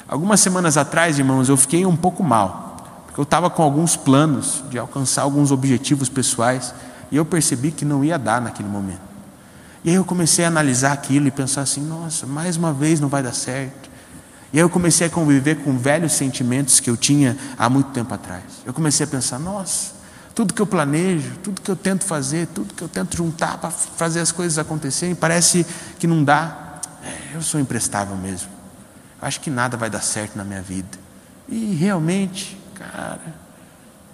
Algumas 0.09 0.41
semanas 0.41 0.79
atrás, 0.79 1.19
irmãos, 1.19 1.51
eu 1.51 1.57
fiquei 1.57 1.85
um 1.85 1.95
pouco 1.95 2.25
mal, 2.25 2.70
porque 3.11 3.21
eu 3.21 3.25
estava 3.25 3.51
com 3.51 3.61
alguns 3.61 3.97
planos 3.97 4.63
de 4.71 4.79
alcançar 4.79 5.23
alguns 5.23 5.51
objetivos 5.51 6.09
pessoais 6.09 6.73
e 7.11 7.17
eu 7.17 7.25
percebi 7.25 7.73
que 7.73 7.85
não 7.85 8.05
ia 8.05 8.17
dar 8.17 8.41
naquele 8.41 8.69
momento. 8.69 9.01
E 9.83 9.91
aí 9.91 9.97
eu 9.97 10.05
comecei 10.05 10.45
a 10.45 10.49
analisar 10.49 10.93
aquilo 10.93 11.27
e 11.27 11.31
pensar 11.31 11.63
assim: 11.63 11.81
nossa, 11.81 12.25
mais 12.25 12.57
uma 12.57 12.73
vez 12.73 13.01
não 13.01 13.09
vai 13.09 13.21
dar 13.21 13.33
certo. 13.33 13.91
E 14.53 14.59
aí 14.59 14.63
eu 14.63 14.71
comecei 14.71 15.09
a 15.09 15.11
conviver 15.11 15.57
com 15.57 15.77
velhos 15.77 16.13
sentimentos 16.13 16.79
que 16.79 16.89
eu 16.89 16.97
tinha 16.97 17.37
há 17.59 17.69
muito 17.69 17.91
tempo 17.91 18.15
atrás. 18.15 18.45
Eu 18.65 18.73
comecei 18.73 19.05
a 19.05 19.09
pensar: 19.09 19.41
nossa, 19.41 19.93
tudo 20.33 20.55
que 20.55 20.63
eu 20.63 20.67
planejo, 20.67 21.33
tudo 21.43 21.61
que 21.61 21.71
eu 21.71 21.77
tento 21.77 22.05
fazer, 22.05 22.47
tudo 22.49 22.75
que 22.75 22.83
eu 22.83 22.89
tento 22.89 23.17
juntar 23.17 23.59
para 23.59 23.71
fazer 23.71 24.21
as 24.21 24.31
coisas 24.31 24.57
acontecerem, 24.57 25.17
parece 25.17 25.67
que 25.99 26.07
não 26.07 26.23
dá. 26.23 26.79
É, 27.03 27.35
eu 27.37 27.43
sou 27.43 27.59
imprestável 27.59 28.17
mesmo. 28.17 28.49
Acho 29.21 29.41
que 29.41 29.51
nada 29.51 29.77
vai 29.77 29.91
dar 29.91 30.03
certo 30.03 30.37
na 30.37 30.45
minha 30.45 30.63
vida. 30.63 30.99
E 31.49 31.75
realmente, 31.75 32.60
cara, 32.81 33.35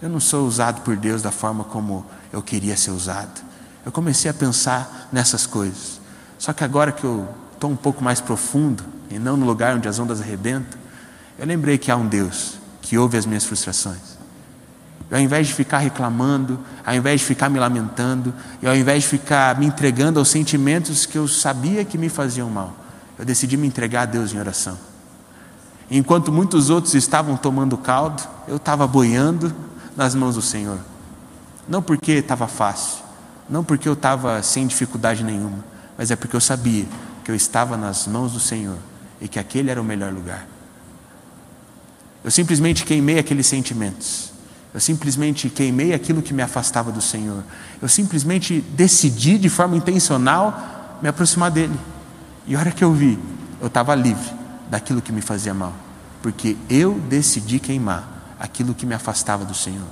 eu 0.02 0.08
não 0.08 0.20
sou 0.20 0.46
usado 0.46 0.82
por 0.82 0.96
Deus 0.96 1.22
da 1.22 1.30
forma 1.30 1.64
como 1.64 2.04
eu 2.32 2.42
queria 2.42 2.76
ser 2.76 2.90
usado. 2.90 3.40
Eu 3.84 3.92
comecei 3.92 4.30
a 4.30 4.34
pensar 4.34 5.08
nessas 5.12 5.46
coisas. 5.46 6.00
Só 6.38 6.52
que 6.52 6.64
agora 6.64 6.90
que 6.90 7.04
eu 7.04 7.28
estou 7.54 7.70
um 7.70 7.76
pouco 7.76 8.02
mais 8.02 8.20
profundo, 8.20 8.84
e 9.08 9.18
não 9.18 9.36
no 9.36 9.46
lugar 9.46 9.76
onde 9.76 9.88
as 9.88 9.98
ondas 9.98 10.20
arrebentam, 10.20 10.78
eu 11.38 11.46
lembrei 11.46 11.78
que 11.78 11.90
há 11.90 11.96
um 11.96 12.06
Deus 12.06 12.58
que 12.82 12.98
ouve 12.98 13.16
as 13.16 13.24
minhas 13.24 13.44
frustrações. 13.44 14.16
E 15.10 15.14
ao 15.14 15.20
invés 15.20 15.46
de 15.46 15.54
ficar 15.54 15.78
reclamando, 15.78 16.58
ao 16.84 16.94
invés 16.94 17.20
de 17.20 17.26
ficar 17.26 17.48
me 17.48 17.58
lamentando, 17.58 18.34
e 18.60 18.66
ao 18.66 18.74
invés 18.74 19.04
de 19.04 19.08
ficar 19.08 19.58
me 19.58 19.66
entregando 19.66 20.18
aos 20.18 20.28
sentimentos 20.28 21.06
que 21.06 21.16
eu 21.16 21.28
sabia 21.28 21.84
que 21.84 21.96
me 21.96 22.08
faziam 22.08 22.50
mal, 22.50 22.74
eu 23.18 23.24
decidi 23.24 23.56
me 23.56 23.66
entregar 23.66 24.02
a 24.02 24.06
Deus 24.06 24.34
em 24.34 24.38
oração. 24.38 24.76
Enquanto 25.90 26.32
muitos 26.32 26.68
outros 26.68 26.94
estavam 26.94 27.36
tomando 27.36 27.76
caldo, 27.76 28.22
eu 28.48 28.56
estava 28.56 28.86
boiando 28.86 29.54
nas 29.96 30.14
mãos 30.14 30.34
do 30.34 30.42
Senhor. 30.42 30.78
Não 31.68 31.80
porque 31.80 32.12
estava 32.12 32.48
fácil, 32.48 33.04
não 33.48 33.62
porque 33.62 33.88
eu 33.88 33.92
estava 33.92 34.42
sem 34.42 34.66
dificuldade 34.66 35.22
nenhuma, 35.22 35.64
mas 35.96 36.10
é 36.10 36.16
porque 36.16 36.34
eu 36.34 36.40
sabia 36.40 36.86
que 37.24 37.30
eu 37.30 37.34
estava 37.34 37.76
nas 37.76 38.06
mãos 38.06 38.32
do 38.32 38.40
Senhor 38.40 38.76
e 39.20 39.28
que 39.28 39.38
aquele 39.38 39.70
era 39.70 39.80
o 39.80 39.84
melhor 39.84 40.12
lugar. 40.12 40.46
Eu 42.24 42.30
simplesmente 42.30 42.84
queimei 42.84 43.18
aqueles 43.18 43.46
sentimentos. 43.46 44.32
Eu 44.74 44.80
simplesmente 44.80 45.48
queimei 45.48 45.94
aquilo 45.94 46.20
que 46.20 46.34
me 46.34 46.42
afastava 46.42 46.90
do 46.90 47.00
Senhor. 47.00 47.42
Eu 47.80 47.88
simplesmente 47.88 48.60
decidi 48.60 49.38
de 49.38 49.48
forma 49.48 49.76
intencional 49.76 50.98
me 51.00 51.08
aproximar 51.08 51.50
dele. 51.50 51.78
E 52.46 52.56
a 52.56 52.58
hora 52.58 52.72
que 52.72 52.82
eu 52.82 52.92
vi, 52.92 53.18
eu 53.60 53.68
estava 53.68 53.94
livre 53.94 54.45
daquilo 54.70 55.02
que 55.02 55.12
me 55.12 55.20
fazia 55.20 55.54
mal, 55.54 55.72
porque 56.22 56.56
eu 56.68 56.94
decidi 57.08 57.58
queimar 57.58 58.36
aquilo 58.38 58.74
que 58.74 58.86
me 58.86 58.94
afastava 58.94 59.44
do 59.44 59.54
Senhor. 59.54 59.88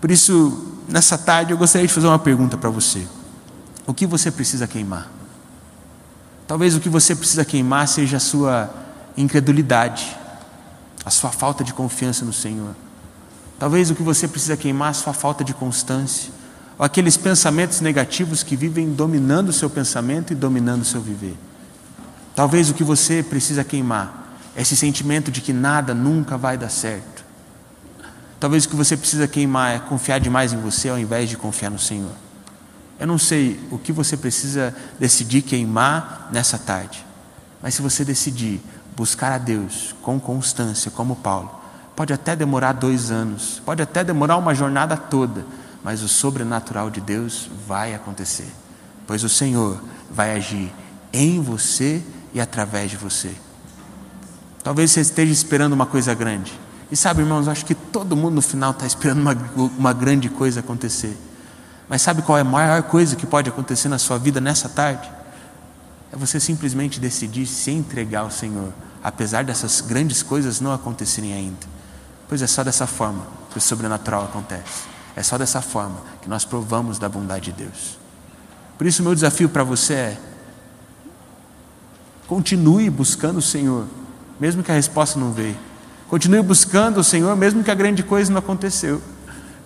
Por 0.00 0.10
isso, 0.10 0.80
nessa 0.88 1.16
tarde, 1.16 1.52
eu 1.52 1.58
gostaria 1.58 1.86
de 1.86 1.92
fazer 1.92 2.06
uma 2.06 2.18
pergunta 2.18 2.56
para 2.56 2.70
você: 2.70 3.06
o 3.86 3.94
que 3.94 4.06
você 4.06 4.30
precisa 4.30 4.66
queimar? 4.66 5.08
Talvez 6.46 6.74
o 6.74 6.80
que 6.80 6.88
você 6.88 7.14
precisa 7.14 7.44
queimar 7.44 7.86
seja 7.88 8.16
a 8.16 8.20
sua 8.20 8.68
incredulidade, 9.16 10.16
a 11.04 11.10
sua 11.10 11.30
falta 11.30 11.62
de 11.62 11.72
confiança 11.72 12.24
no 12.24 12.32
Senhor. 12.32 12.74
Talvez 13.58 13.90
o 13.90 13.94
que 13.94 14.02
você 14.02 14.26
precisa 14.26 14.56
queimar 14.56 14.88
é 14.88 14.90
a 14.90 14.94
sua 14.94 15.12
falta 15.12 15.44
de 15.44 15.54
constância, 15.54 16.32
ou 16.76 16.84
aqueles 16.84 17.16
pensamentos 17.16 17.80
negativos 17.80 18.42
que 18.42 18.56
vivem 18.56 18.92
dominando 18.92 19.50
o 19.50 19.52
seu 19.52 19.70
pensamento 19.70 20.32
e 20.32 20.36
dominando 20.36 20.82
o 20.82 20.84
seu 20.84 21.00
viver. 21.00 21.36
Talvez 22.34 22.70
o 22.70 22.74
que 22.74 22.84
você 22.84 23.22
precisa 23.22 23.62
queimar 23.62 24.36
é 24.56 24.62
esse 24.62 24.76
sentimento 24.76 25.30
de 25.30 25.40
que 25.40 25.52
nada 25.52 25.94
nunca 25.94 26.36
vai 26.36 26.56
dar 26.56 26.68
certo. 26.68 27.24
Talvez 28.40 28.64
o 28.64 28.68
que 28.68 28.76
você 28.76 28.96
precisa 28.96 29.28
queimar 29.28 29.76
é 29.76 29.78
confiar 29.78 30.18
demais 30.18 30.52
em 30.52 30.60
você 30.60 30.88
ao 30.88 30.98
invés 30.98 31.28
de 31.28 31.36
confiar 31.36 31.70
no 31.70 31.78
Senhor. 31.78 32.10
Eu 32.98 33.06
não 33.06 33.18
sei 33.18 33.60
o 33.70 33.78
que 33.78 33.92
você 33.92 34.16
precisa 34.16 34.74
decidir 34.98 35.42
queimar 35.42 36.28
nessa 36.32 36.58
tarde, 36.58 37.04
mas 37.62 37.74
se 37.74 37.82
você 37.82 38.04
decidir 38.04 38.60
buscar 38.96 39.32
a 39.32 39.38
Deus 39.38 39.94
com 40.02 40.20
constância, 40.20 40.90
como 40.90 41.16
Paulo, 41.16 41.50
pode 41.94 42.12
até 42.12 42.34
demorar 42.34 42.72
dois 42.72 43.10
anos, 43.10 43.60
pode 43.64 43.82
até 43.82 44.02
demorar 44.04 44.36
uma 44.36 44.54
jornada 44.54 44.96
toda, 44.96 45.44
mas 45.82 46.02
o 46.02 46.08
sobrenatural 46.08 46.90
de 46.90 47.00
Deus 47.00 47.50
vai 47.66 47.94
acontecer, 47.94 48.50
pois 49.06 49.24
o 49.24 49.28
Senhor 49.28 49.82
vai 50.10 50.36
agir 50.36 50.72
em 51.12 51.40
você 51.40 52.02
e 52.34 52.40
através 52.40 52.90
de 52.90 52.96
você. 52.96 53.34
Talvez 54.62 54.90
você 54.90 55.00
esteja 55.00 55.32
esperando 55.32 55.72
uma 55.72 55.86
coisa 55.86 56.14
grande. 56.14 56.58
E 56.90 56.96
sabe, 56.96 57.22
irmãos, 57.22 57.48
acho 57.48 57.64
que 57.64 57.74
todo 57.74 58.16
mundo 58.16 58.34
no 58.34 58.42
final 58.42 58.70
está 58.70 58.86
esperando 58.86 59.20
uma, 59.20 59.36
uma 59.78 59.92
grande 59.92 60.28
coisa 60.28 60.60
acontecer. 60.60 61.16
Mas 61.88 62.02
sabe 62.02 62.22
qual 62.22 62.38
é 62.38 62.42
a 62.42 62.44
maior 62.44 62.82
coisa 62.84 63.16
que 63.16 63.26
pode 63.26 63.48
acontecer 63.48 63.88
na 63.88 63.98
sua 63.98 64.18
vida 64.18 64.40
nessa 64.40 64.68
tarde? 64.68 65.10
É 66.12 66.16
você 66.16 66.38
simplesmente 66.38 67.00
decidir 67.00 67.46
se 67.46 67.70
entregar 67.70 68.20
ao 68.20 68.30
Senhor, 68.30 68.72
apesar 69.02 69.44
dessas 69.44 69.80
grandes 69.80 70.22
coisas 70.22 70.60
não 70.60 70.72
acontecerem 70.72 71.32
ainda. 71.32 71.66
Pois 72.28 72.42
é 72.42 72.46
só 72.46 72.62
dessa 72.62 72.86
forma 72.86 73.26
que 73.50 73.58
o 73.58 73.60
sobrenatural 73.60 74.24
acontece. 74.24 74.84
É 75.16 75.22
só 75.22 75.36
dessa 75.36 75.60
forma 75.60 75.96
que 76.22 76.28
nós 76.28 76.44
provamos 76.44 76.98
da 76.98 77.08
bondade 77.08 77.52
de 77.52 77.64
Deus. 77.64 77.98
Por 78.78 78.86
isso, 78.86 79.02
meu 79.02 79.14
desafio 79.14 79.48
para 79.48 79.64
você 79.64 79.94
é: 79.94 80.20
continue 82.32 82.88
buscando 82.88 83.36
o 83.36 83.42
Senhor, 83.42 83.84
mesmo 84.40 84.62
que 84.62 84.72
a 84.72 84.74
resposta 84.74 85.20
não 85.20 85.32
veio. 85.32 85.54
Continue 86.08 86.40
buscando 86.40 86.96
o 86.96 87.04
Senhor, 87.04 87.36
mesmo 87.36 87.62
que 87.62 87.70
a 87.70 87.74
grande 87.74 88.02
coisa 88.02 88.32
não 88.32 88.38
aconteceu. 88.38 89.02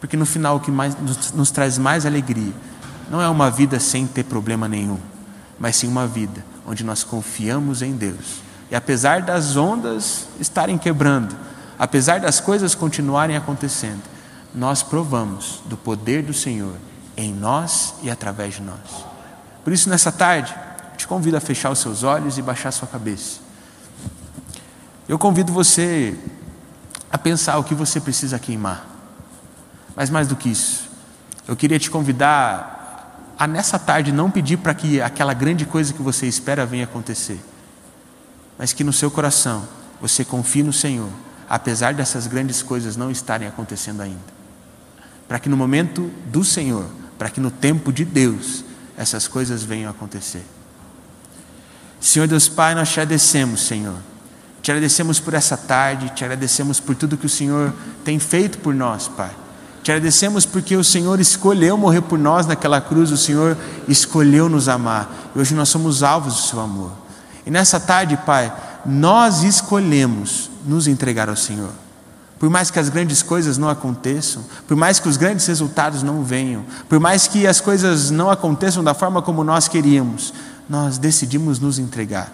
Porque 0.01 0.17
no 0.17 0.27
final 0.27 0.57
o 0.57 0.61
que 0.61 0.73
mais, 0.73 1.01
nos, 1.01 1.31
nos 1.31 1.53
traz 1.53 1.79
mais 1.79 2.05
alegria 2.05 2.53
não 3.09 3.23
é 3.23 3.29
uma 3.29 3.53
vida 3.53 3.79
sem 3.79 4.05
ter 4.05 4.25
problema 4.25 4.67
nenhum, 4.67 4.99
mas 5.61 5.77
sim 5.77 5.87
uma 5.87 6.09
vida 6.09 6.45
onde 6.67 6.83
nós 6.83 7.05
confiamos 7.05 7.83
em 7.83 7.93
Deus. 7.93 8.43
E 8.69 8.75
apesar 8.75 9.23
das 9.23 9.57
ondas 9.57 10.27
estarem 10.41 10.77
quebrando, 10.77 11.37
apesar 11.79 12.19
das 12.19 12.41
coisas 12.41 12.75
continuarem 12.75 13.37
acontecendo, 13.37 14.03
nós 14.53 14.83
provamos 14.83 15.63
do 15.67 15.77
poder 15.77 16.25
do 16.25 16.35
Senhor 16.35 16.75
em 17.17 17.33
nós 17.33 17.95
e 18.03 18.11
através 18.11 18.57
de 18.57 18.63
nós. 18.63 19.07
Por 19.63 19.73
isso, 19.73 19.89
nessa 19.89 20.11
tarde, 20.11 20.53
te 21.07 21.09
convido 21.09 21.37
a 21.37 21.41
fechar 21.41 21.71
os 21.71 21.79
seus 21.79 22.03
olhos 22.03 22.37
e 22.37 22.43
baixar 22.43 22.73
sua 22.73 22.89
cabeça. 22.89 23.39
Eu 25.09 25.17
convido 25.17 25.53
você 25.53 26.19
a 27.09 27.17
pensar 27.17 27.59
o 27.59 27.65
que 27.65 27.77
você 27.77 28.01
precisa 28.01 28.41
queimar. 28.41 28.85
Mas 29.95 30.11
mais 30.11 30.27
do 30.27 30.35
que 30.35 30.49
isso, 30.49 30.91
eu 31.47 31.55
queria 31.55 31.79
te 31.79 31.89
convidar 31.89 33.37
a 33.39 33.47
nessa 33.47 33.79
tarde 33.79 34.11
não 34.11 34.29
pedir 34.29 34.57
para 34.57 34.75
que 34.75 35.01
aquela 35.01 35.33
grande 35.33 35.65
coisa 35.65 35.95
que 35.95 36.03
você 36.03 36.27
espera 36.27 36.67
venha 36.67 36.85
acontecer, 36.85 37.41
mas 38.59 38.73
que 38.73 38.83
no 38.83 38.93
seu 38.93 39.09
coração 39.09 39.63
você 40.01 40.25
confie 40.25 40.65
no 40.65 40.73
Senhor, 40.73 41.09
apesar 41.49 41.95
dessas 41.95 42.27
grandes 42.27 42.65
coisas 42.65 42.97
não 42.97 43.13
estarem 43.13 43.47
acontecendo 43.47 44.01
ainda. 44.01 44.35
Para 45.29 45.39
que 45.39 45.49
no 45.49 45.57
momento 45.57 46.11
do 46.27 46.43
Senhor, 46.43 46.87
para 47.17 47.31
que 47.31 47.41
no 47.41 47.51
tempo 47.51 47.93
de 47.93 48.05
Deus, 48.05 48.65
essas 48.97 49.29
coisas 49.29 49.63
venham 49.63 49.89
acontecer. 49.89 50.56
Senhor 52.07 52.29
Deus 52.29 52.49
Pai, 52.49 52.73
nós 52.73 52.89
te 52.89 53.01
agradecemos, 53.01 53.67
Senhor. 53.67 53.97
Te 54.63 54.71
agradecemos 54.71 55.19
por 55.19 55.35
essa 55.35 55.57
tarde, 55.57 56.09
te 56.11 56.25
agradecemos 56.25 56.79
por 56.79 56.95
tudo 56.95 57.17
que 57.17 57.27
o 57.27 57.29
Senhor 57.29 57.75
tem 58.05 58.21
feito 58.21 58.59
por 58.59 58.73
nós, 58.73 59.09
Pai. 59.09 59.31
Te 59.83 59.91
agradecemos 59.91 60.47
porque 60.47 60.77
o 60.77 60.85
Senhor 60.85 61.19
escolheu 61.19 61.77
morrer 61.77 62.03
por 62.03 62.17
nós 62.17 62.47
naquela 62.47 62.81
cruz, 62.81 63.11
o 63.11 63.17
Senhor 63.17 63.57
escolheu 63.89 64.49
nos 64.49 64.69
amar. 64.69 65.33
E 65.35 65.39
hoje 65.41 65.53
nós 65.53 65.69
somos 65.69 66.05
alvos 66.05 66.35
do 66.35 66.41
seu 66.43 66.61
amor. 66.61 66.93
E 67.45 67.51
nessa 67.51 67.81
tarde, 67.81 68.17
Pai, 68.25 68.53
nós 68.85 69.43
escolhemos 69.43 70.49
nos 70.65 70.87
entregar 70.87 71.29
ao 71.29 71.37
Senhor. 71.37 71.71
Por 72.39 72.49
mais 72.49 72.71
que 72.71 72.79
as 72.79 72.89
grandes 72.89 73.21
coisas 73.21 73.59
não 73.59 73.69
aconteçam, 73.69 74.45
por 74.69 74.77
mais 74.77 75.01
que 75.01 75.09
os 75.09 75.17
grandes 75.17 75.45
resultados 75.47 76.05
não 76.05 76.23
venham, 76.23 76.65
por 76.89 77.01
mais 77.01 77.27
que 77.27 77.49
as 77.49 77.61
coisas 77.61 78.11
não 78.11 78.31
aconteçam 78.31 78.85
da 78.85 78.95
forma 78.95 79.23
como 79.23 79.43
nós 79.43 79.67
queríamos, 79.67 80.33
nós 80.69 80.99
decidimos 80.99 81.59
nos 81.59 81.79
entregar, 81.79 82.33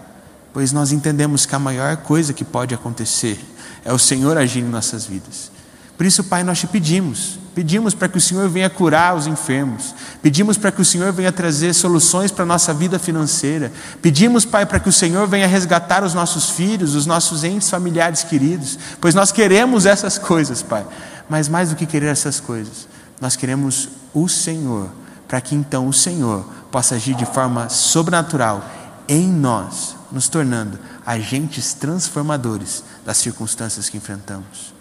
pois 0.52 0.72
nós 0.72 0.92
entendemos 0.92 1.46
que 1.46 1.54
a 1.54 1.58
maior 1.58 1.96
coisa 1.98 2.32
que 2.32 2.44
pode 2.44 2.74
acontecer 2.74 3.38
é 3.84 3.92
o 3.92 3.98
Senhor 3.98 4.36
agir 4.36 4.60
em 4.60 4.68
nossas 4.68 5.04
vidas. 5.04 5.50
Por 5.96 6.06
isso, 6.06 6.24
Pai, 6.24 6.42
nós 6.42 6.58
te 6.58 6.66
pedimos, 6.66 7.38
pedimos 7.54 7.94
para 7.94 8.08
que 8.08 8.18
o 8.18 8.20
Senhor 8.20 8.48
venha 8.48 8.68
curar 8.70 9.14
os 9.14 9.26
enfermos, 9.26 9.94
pedimos 10.20 10.56
para 10.56 10.72
que 10.72 10.80
o 10.80 10.84
Senhor 10.84 11.12
venha 11.12 11.30
trazer 11.30 11.72
soluções 11.74 12.32
para 12.32 12.42
a 12.42 12.46
nossa 12.46 12.72
vida 12.72 12.98
financeira, 12.98 13.70
pedimos, 14.00 14.44
Pai, 14.44 14.66
para 14.66 14.80
que 14.80 14.88
o 14.88 14.92
Senhor 14.92 15.28
venha 15.28 15.46
resgatar 15.46 16.02
os 16.02 16.14
nossos 16.14 16.50
filhos, 16.50 16.94
os 16.94 17.06
nossos 17.06 17.44
entes 17.44 17.70
familiares 17.70 18.24
queridos, 18.24 18.78
pois 19.00 19.14
nós 19.14 19.30
queremos 19.30 19.86
essas 19.86 20.18
coisas, 20.18 20.62
Pai, 20.62 20.84
mas 21.28 21.48
mais 21.48 21.70
do 21.70 21.76
que 21.76 21.86
querer 21.86 22.08
essas 22.08 22.40
coisas, 22.40 22.88
nós 23.20 23.36
queremos 23.36 23.90
o 24.12 24.26
Senhor, 24.28 24.90
para 25.28 25.40
que 25.40 25.54
então 25.54 25.86
o 25.86 25.92
Senhor 25.92 26.44
possa 26.72 26.94
agir 26.94 27.14
de 27.14 27.26
forma 27.26 27.68
sobrenatural 27.68 28.64
em 29.06 29.28
nós, 29.28 29.94
nos 30.10 30.28
tornando 30.28 30.78
agentes 31.04 31.74
transformadores 31.74 32.82
das 33.04 33.18
circunstâncias 33.18 33.88
que 33.88 33.98
enfrentamos. 33.98 34.72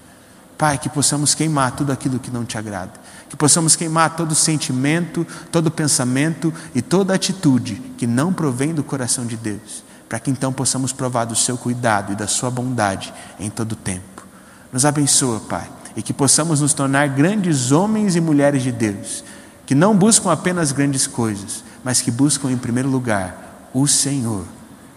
Pai, 0.57 0.77
que 0.77 0.89
possamos 0.89 1.35
queimar 1.35 1.71
tudo 1.71 1.91
aquilo 1.91 2.19
que 2.19 2.31
não 2.31 2.45
te 2.45 2.57
agrada, 2.57 2.93
que 3.27 3.35
possamos 3.35 3.75
queimar 3.75 4.15
todo 4.15 4.33
sentimento, 4.33 5.25
todo 5.51 5.71
pensamento 5.71 6.53
e 6.73 6.81
toda 6.81 7.13
atitude 7.13 7.75
que 7.97 8.07
não 8.07 8.31
provém 8.31 8.73
do 8.73 8.83
coração 8.83 9.25
de 9.25 9.35
Deus, 9.35 9.83
para 10.07 10.19
que 10.19 10.29
então 10.29 10.53
possamos 10.53 10.93
provar 10.93 11.25
do 11.25 11.35
seu 11.35 11.57
cuidado 11.57 12.13
e 12.13 12.15
da 12.15 12.27
sua 12.27 12.51
bondade 12.51 13.13
em 13.39 13.49
todo 13.49 13.73
o 13.73 13.75
tempo. 13.75 14.25
Nos 14.71 14.85
abençoa, 14.85 15.39
Pai, 15.41 15.67
e 15.95 16.01
que 16.01 16.13
possamos 16.13 16.61
nos 16.61 16.73
tornar 16.73 17.09
grandes 17.09 17.71
homens 17.71 18.15
e 18.15 18.21
mulheres 18.21 18.61
de 18.61 18.71
Deus, 18.71 19.23
que 19.65 19.73
não 19.73 19.95
buscam 19.95 20.31
apenas 20.31 20.71
grandes 20.71 21.07
coisas, 21.07 21.63
mas 21.83 22.01
que 22.01 22.11
buscam 22.11 22.51
em 22.51 22.57
primeiro 22.57 22.89
lugar 22.89 23.69
o 23.73 23.87
Senhor. 23.87 24.45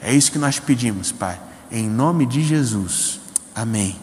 É 0.00 0.12
isso 0.12 0.32
que 0.32 0.38
nós 0.38 0.58
pedimos, 0.58 1.12
Pai, 1.12 1.40
em 1.70 1.88
nome 1.88 2.26
de 2.26 2.42
Jesus. 2.42 3.20
Amém. 3.54 3.96